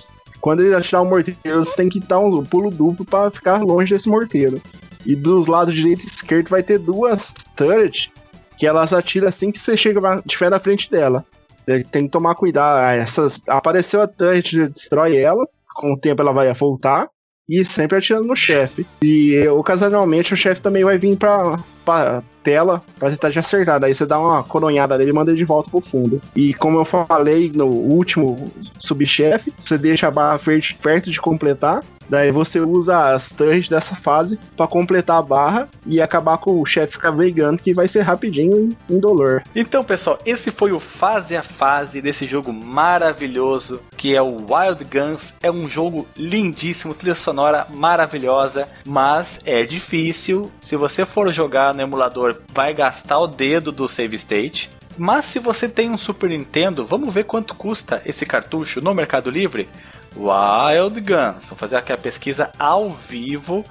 [0.43, 3.95] quando ele atirar o morteiro, você tem que dar um pulo duplo para ficar longe
[3.95, 4.61] desse morteiro.
[5.07, 8.11] E dos lados direito e esquerdo vai ter duas turrets
[8.59, 11.25] que elas atiram assim que você chega na- estiver na frente dela.
[11.67, 12.79] É, Tem que tomar cuidado.
[12.85, 15.47] Ah, Essas, apareceu a turret, destrói ela.
[15.75, 17.09] Com o tempo ela vai voltar.
[17.53, 18.87] E sempre atirando no chefe.
[19.03, 23.79] E eh, ocasionalmente o chefe também vai vir pra, pra tela pra tentar te acertar.
[23.79, 26.19] Daí você dá uma coronhada nele e manda ele de volta pro fundo.
[26.35, 31.85] E como eu falei no último subchefe, você deixa a barra verde perto de completar.
[32.13, 36.67] Daí você usa as turrets dessa fase pra completar a barra e acabar com o
[36.67, 39.43] chefe ficar vegano, que vai ser rapidinho e indolor.
[39.57, 44.85] Então, pessoal, esse foi o fase a fase desse jogo maravilhoso que é o Wild
[44.85, 45.33] Guns.
[45.43, 50.53] É um jogo lindíssimo, trilha sonora maravilhosa, mas é difícil.
[50.61, 54.71] Se você for jogar no emulador, vai gastar o dedo do save state.
[54.99, 59.31] Mas se você tem um Super Nintendo, vamos ver quanto custa esse cartucho no Mercado
[59.31, 59.69] Livre?
[60.17, 61.49] Wild Guns.
[61.49, 63.65] Vou fazer aqui a pesquisa ao vivo.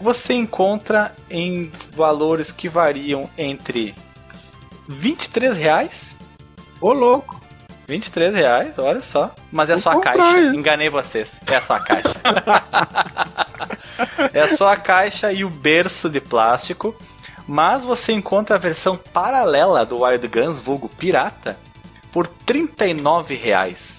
[0.00, 3.94] Você encontra em valores que variam entre
[4.88, 6.16] 23 reais.
[6.80, 7.38] Ô louco!
[7.88, 9.34] 23 reais, olha só.
[9.50, 10.40] Mas é Vou só a caixa.
[10.40, 10.54] isso.
[10.54, 11.40] Enganei vocês.
[11.46, 12.14] É só a caixa.
[14.32, 16.94] é só a caixa e o berço de plástico.
[17.46, 21.56] Mas você encontra a versão paralela do Wild Guns, vulgo pirata,
[22.12, 23.97] por 39 reais.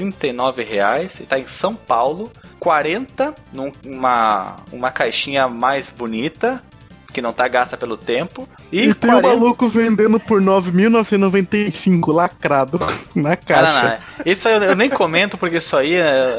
[0.00, 1.18] 39 reais.
[1.20, 2.30] Está em São Paulo.
[2.60, 6.62] 40 numa uma caixinha mais bonita,
[7.12, 8.46] que não tá gasta pelo tempo.
[8.72, 12.78] E, E, tem um 40 maluco vendendo por 9.995, lacrado,
[13.14, 13.72] na Ah, caixa.
[13.82, 13.96] não, não.
[14.24, 16.36] Isso eu, eu nem comento porque isso aí é,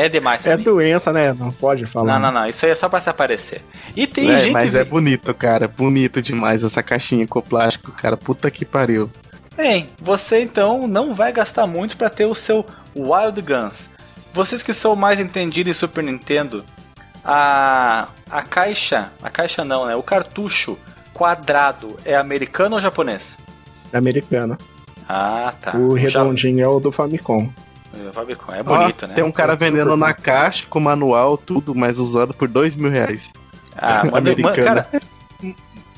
[0.00, 0.62] é, é demais pra É mim.
[0.64, 1.32] doença, né?
[1.32, 2.12] Não pode falar.
[2.18, 2.48] Não, não, não.
[2.48, 3.62] Isso aí é só pra se aparecer.
[3.96, 4.52] E tem É, gente.
[4.52, 5.66] mas é bonito, cara.
[5.66, 8.16] Bonito demais essa caixinha com plástico, cara.
[8.16, 9.10] Puta que pariu.
[9.56, 12.64] Bem, você então não vai gastar muito pra ter o seu
[12.96, 13.88] Wild Guns.
[14.32, 16.64] Vocês que são mais entendidos em Super Nintendo,
[17.24, 19.10] a, a caixa.
[19.22, 19.94] A caixa não, né?
[19.94, 20.78] O cartucho
[21.12, 23.36] quadrado é americano ou japonês?
[23.92, 24.56] É americano.
[25.08, 25.76] Ah, tá.
[25.76, 27.50] o redondinho é o do Famicom.
[28.14, 29.14] Famicom, É bonito, né?
[29.14, 32.90] Tem um cara Super vendendo na caixa com manual, tudo, mas usado por dois mil
[32.90, 33.30] reais.
[33.76, 34.88] Ah, manda- cara,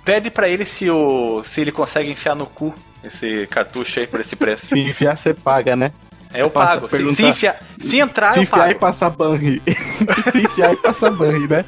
[0.04, 2.74] pede pra ele se, o, se ele consegue enfiar no cu
[3.06, 4.66] esse cartucho aí por esse preço.
[4.66, 5.92] Se enfiar, você paga, né?
[6.32, 6.88] É, eu Passa pago.
[6.88, 8.80] Se, se, enfiar, se entrar, Se eu enfiar e pago.
[8.80, 9.62] passar banri.
[10.32, 11.64] Se enfiar e passar banri, né?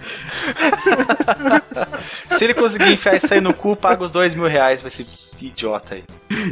[2.36, 5.06] Se ele conseguir enfiar isso aí no cu, paga os dois mil reais pra esse
[5.40, 6.04] idiota aí.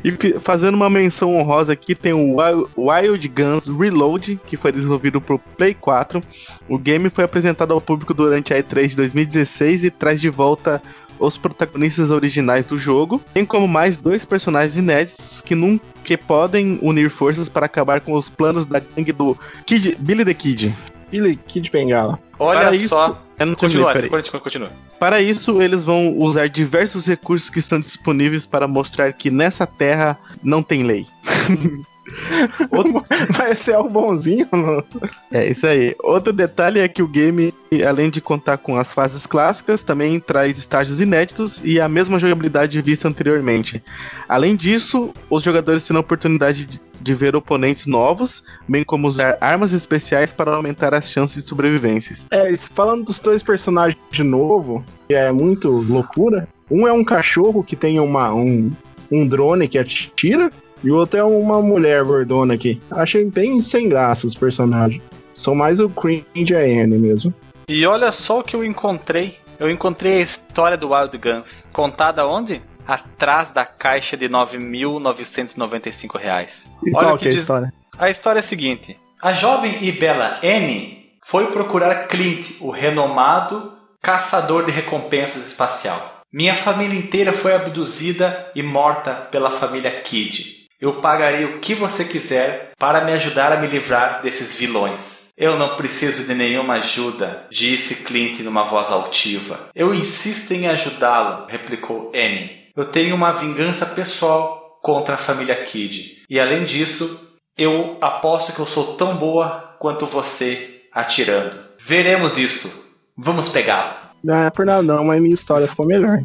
[0.05, 5.20] E fazendo uma menção honrosa aqui, tem o Wild- Wild Guns Reload, que foi desenvolvido
[5.20, 6.23] pro Play 4.
[6.69, 10.82] O game foi apresentado ao público durante a E3 de 2016 e traz de volta
[11.26, 16.78] os protagonistas originais do jogo, bem como mais dois personagens inéditos que nunca que podem
[16.82, 19.36] unir forças para acabar com os planos da gangue do
[19.66, 20.76] Kid, Billy the Kid.
[21.10, 22.18] Billy Kid Bengala.
[22.38, 22.74] Olha Para só.
[22.74, 24.70] isso, eu não terminei, Continua, continua, continua.
[24.98, 30.18] Para isso, eles vão usar diversos recursos que estão disponíveis para mostrar que nessa terra
[30.42, 31.06] não tem lei.
[33.31, 34.49] Vai ser o bonzinho.
[34.53, 34.85] não?
[35.32, 35.95] É isso aí.
[36.03, 37.53] Outro detalhe é que o game,
[37.86, 42.81] além de contar com as fases clássicas, também traz estágios inéditos e a mesma jogabilidade
[42.81, 43.82] vista anteriormente.
[44.28, 49.36] Além disso, os jogadores terão a oportunidade de, de ver oponentes novos, bem como usar
[49.41, 52.27] armas especiais para aumentar as chances de sobrevivências.
[52.31, 56.49] É, falando dos dois personagens de novo, que é muito loucura.
[56.70, 58.73] Um é um cachorro que tem uma, um,
[59.11, 60.51] um drone que atira.
[60.85, 62.81] E o outro é uma mulher gordona aqui.
[62.90, 65.02] Achei bem sem graça os personagens.
[65.35, 67.32] Sou mais o cringe AN mesmo.
[67.66, 69.39] E olha só o que eu encontrei.
[69.59, 71.65] Eu encontrei a história do Wild Guns.
[71.73, 72.61] Contada onde?
[72.86, 76.65] Atrás da caixa de 9.995 reais.
[76.85, 77.73] E Olha qual que é a diz- história?
[77.98, 83.73] A história é a seguinte: a jovem e bela Anne foi procurar Clint, o renomado
[84.02, 86.20] caçador de recompensas espacial.
[86.31, 90.53] Minha família inteira foi abduzida e morta pela família Kidd.
[90.80, 95.32] Eu pagarei o que você quiser para me ajudar a me livrar desses vilões.
[95.36, 99.68] Eu não preciso de nenhuma ajuda, disse Clint numa voz altiva.
[99.74, 102.64] Eu insisto em ajudá-lo, replicou Anne.
[102.76, 106.22] Eu tenho uma vingança pessoal contra a família Kidd.
[106.28, 107.18] E além disso,
[107.56, 111.59] eu aposto que eu sou tão boa quanto você atirando.
[111.78, 112.84] Veremos isso.
[113.16, 113.94] Vamos pegá-lo.
[114.22, 116.20] Não é por nada não, mas minha história ficou melhor.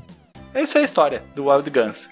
[0.54, 2.10] Essa é a história do Wild Guns.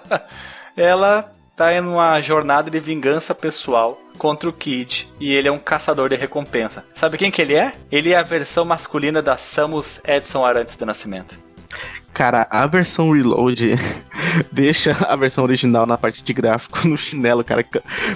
[0.76, 5.58] Ela tá em uma jornada de vingança pessoal contra o Kid e ele é um
[5.58, 6.84] caçador de recompensa.
[6.94, 7.74] Sabe quem que ele é?
[7.90, 11.38] Ele é a versão masculina da Samus Edson Arantes do Nascimento.
[12.12, 13.74] Cara, a versão Reload
[14.52, 17.66] deixa a versão original na parte de gráfico no chinelo, cara.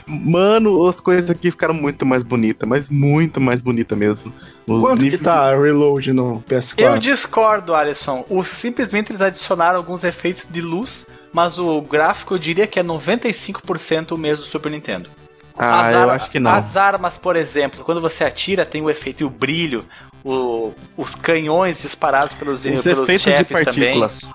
[0.07, 4.33] Mano, as coisas aqui ficaram muito mais bonitas, mas muito mais bonita mesmo.
[4.69, 6.75] O Quanto nível que tá Reload no PS4?
[6.79, 8.25] Eu discordo, Alisson.
[8.31, 12.83] O, simplesmente eles adicionaram alguns efeitos de luz, mas o gráfico eu diria que é
[12.83, 15.11] 95% o mesmo do Super Nintendo.
[15.57, 16.51] Ah, As eu acho que não.
[16.53, 19.85] As armas, por exemplo, quando você atira, tem o efeito e o brilho,
[20.25, 23.65] o- os canhões disparados pelos, Os pelos efeitos de chefes também.
[24.01, 24.31] partículas.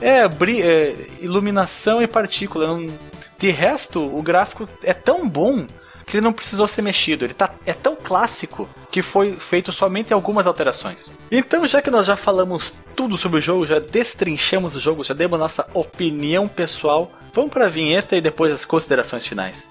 [0.00, 2.66] É, bri- é, iluminação e partícula.
[2.66, 2.90] não-
[3.38, 5.66] De resto, o gráfico é tão bom
[6.06, 7.24] que ele não precisou ser mexido.
[7.24, 11.10] Ele tá, é tão clássico que foi feito somente algumas alterações.
[11.30, 15.12] Então, já que nós já falamos tudo sobre o jogo, já destrinchamos o jogo, já
[15.12, 19.66] demos nossa opinião pessoal, vamos para a vinheta e depois as considerações finais.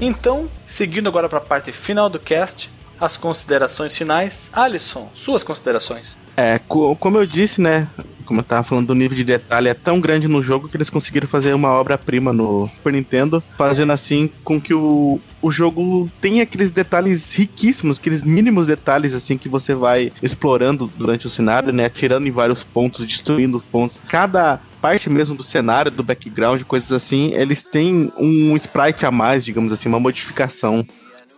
[0.00, 2.68] Então, seguindo agora para a parte final do cast,
[3.00, 4.50] as considerações finais.
[4.52, 6.16] Alisson, suas considerações.
[6.36, 7.86] É, co- como eu disse, né?
[8.32, 10.88] Como eu tava falando, o nível de detalhe é tão grande no jogo que eles
[10.88, 16.42] conseguiram fazer uma obra-prima no Super Nintendo, fazendo assim com que o, o jogo tenha
[16.42, 21.84] aqueles detalhes riquíssimos, aqueles mínimos detalhes assim que você vai explorando durante o cenário, né?
[21.84, 24.00] Atirando em vários pontos, destruindo os pontos.
[24.08, 29.44] Cada parte mesmo do cenário, do background, coisas assim, eles têm um sprite a mais,
[29.44, 30.86] digamos assim, uma modificação.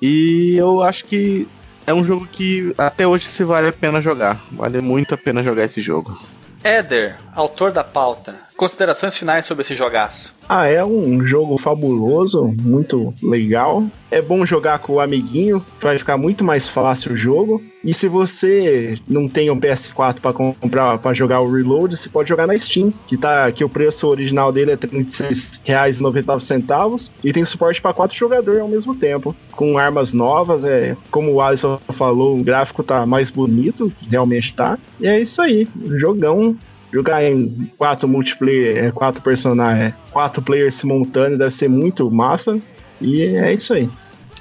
[0.00, 1.44] E eu acho que
[1.88, 4.40] é um jogo que até hoje se vale a pena jogar.
[4.52, 6.16] Vale muito a pena jogar esse jogo.
[6.64, 10.32] Éder, autor da pauta, considerações finais sobre esse jogaço.
[10.48, 13.84] Ah, é um jogo fabuloso, muito legal.
[14.10, 17.60] É bom jogar com o amiguinho, vai ficar muito mais fácil o jogo.
[17.82, 22.28] E se você não tem um PS4 para comprar para jogar o Reload, você pode
[22.28, 27.44] jogar na Steam, que tá que o preço original dele é R$ 36,99 e tem
[27.44, 32.38] suporte para quatro jogadores ao mesmo tempo, com armas novas, é, como o Alisson falou,
[32.38, 34.78] o gráfico tá mais bonito, que realmente tá.
[35.00, 35.68] E é isso aí,
[35.98, 36.56] jogão
[36.94, 42.56] Jogar em quatro multiplayer, é, quatro personagens, é, quatro players simultâneos deve ser muito massa.
[43.00, 43.90] E é isso aí.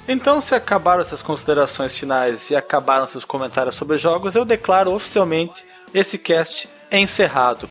[0.06, 5.64] Então, se acabaram essas considerações finais e acabaram seus comentários sobre jogos, eu declaro oficialmente
[5.92, 7.66] esse cast encerrado.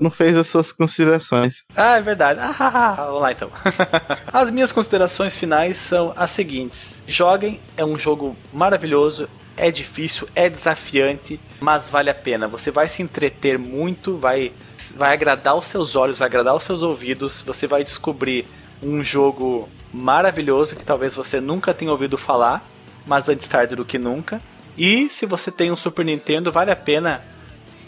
[0.00, 1.62] Não fez as suas considerações.
[1.76, 2.40] Ah, é verdade.
[2.40, 2.94] Ah, ah, ah.
[3.04, 3.50] Vamos lá então.
[4.32, 9.28] As minhas considerações finais são as seguintes: joguem, é um jogo maravilhoso,
[9.58, 12.48] é difícil, é desafiante, mas vale a pena.
[12.48, 14.52] Você vai se entreter muito, vai,
[14.96, 18.46] vai agradar os seus olhos, vai agradar os seus ouvidos, você vai descobrir
[18.82, 22.64] um jogo maravilhoso que talvez você nunca tenha ouvido falar,
[23.06, 24.40] mas antes tarde do que nunca.
[24.78, 27.22] E se você tem um Super Nintendo, vale a pena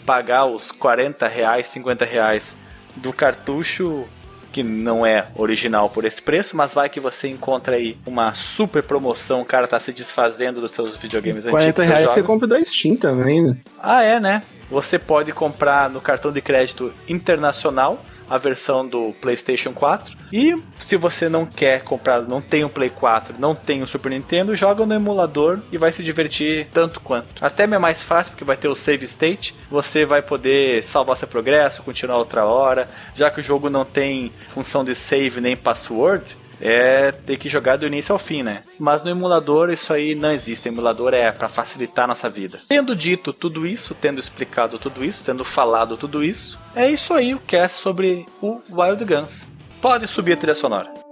[0.05, 2.55] pagar os 40 reais, 50 reais
[2.95, 4.05] do cartucho,
[4.51, 8.83] que não é original por esse preço, mas vai que você encontra aí uma super
[8.83, 11.85] promoção, o cara tá se desfazendo dos seus videogames 40 antigos.
[11.85, 12.33] reais seus você jogos.
[12.33, 13.57] compra da Steam também, né?
[13.81, 14.43] Ah, é, né?
[14.69, 20.15] Você pode comprar no cartão de crédito internacional a versão do PlayStation 4.
[20.31, 24.09] E se você não quer comprar, não tem um Play 4, não tem um Super
[24.09, 27.43] Nintendo, joga no emulador e vai se divertir tanto quanto.
[27.43, 31.27] Até é mais fácil porque vai ter o save state, você vai poder salvar seu
[31.27, 36.37] progresso, continuar outra hora, já que o jogo não tem função de save nem password.
[36.65, 38.63] É ter que jogar do início ao fim, né?
[38.79, 40.69] Mas no emulador isso aí não existe.
[40.69, 42.61] O emulador é para facilitar a nossa vida.
[42.69, 47.35] Tendo dito tudo isso, tendo explicado tudo isso, tendo falado tudo isso, é isso aí
[47.35, 49.45] o cast sobre o Wild Guns.
[49.81, 51.02] Pode subir a trilha sonora.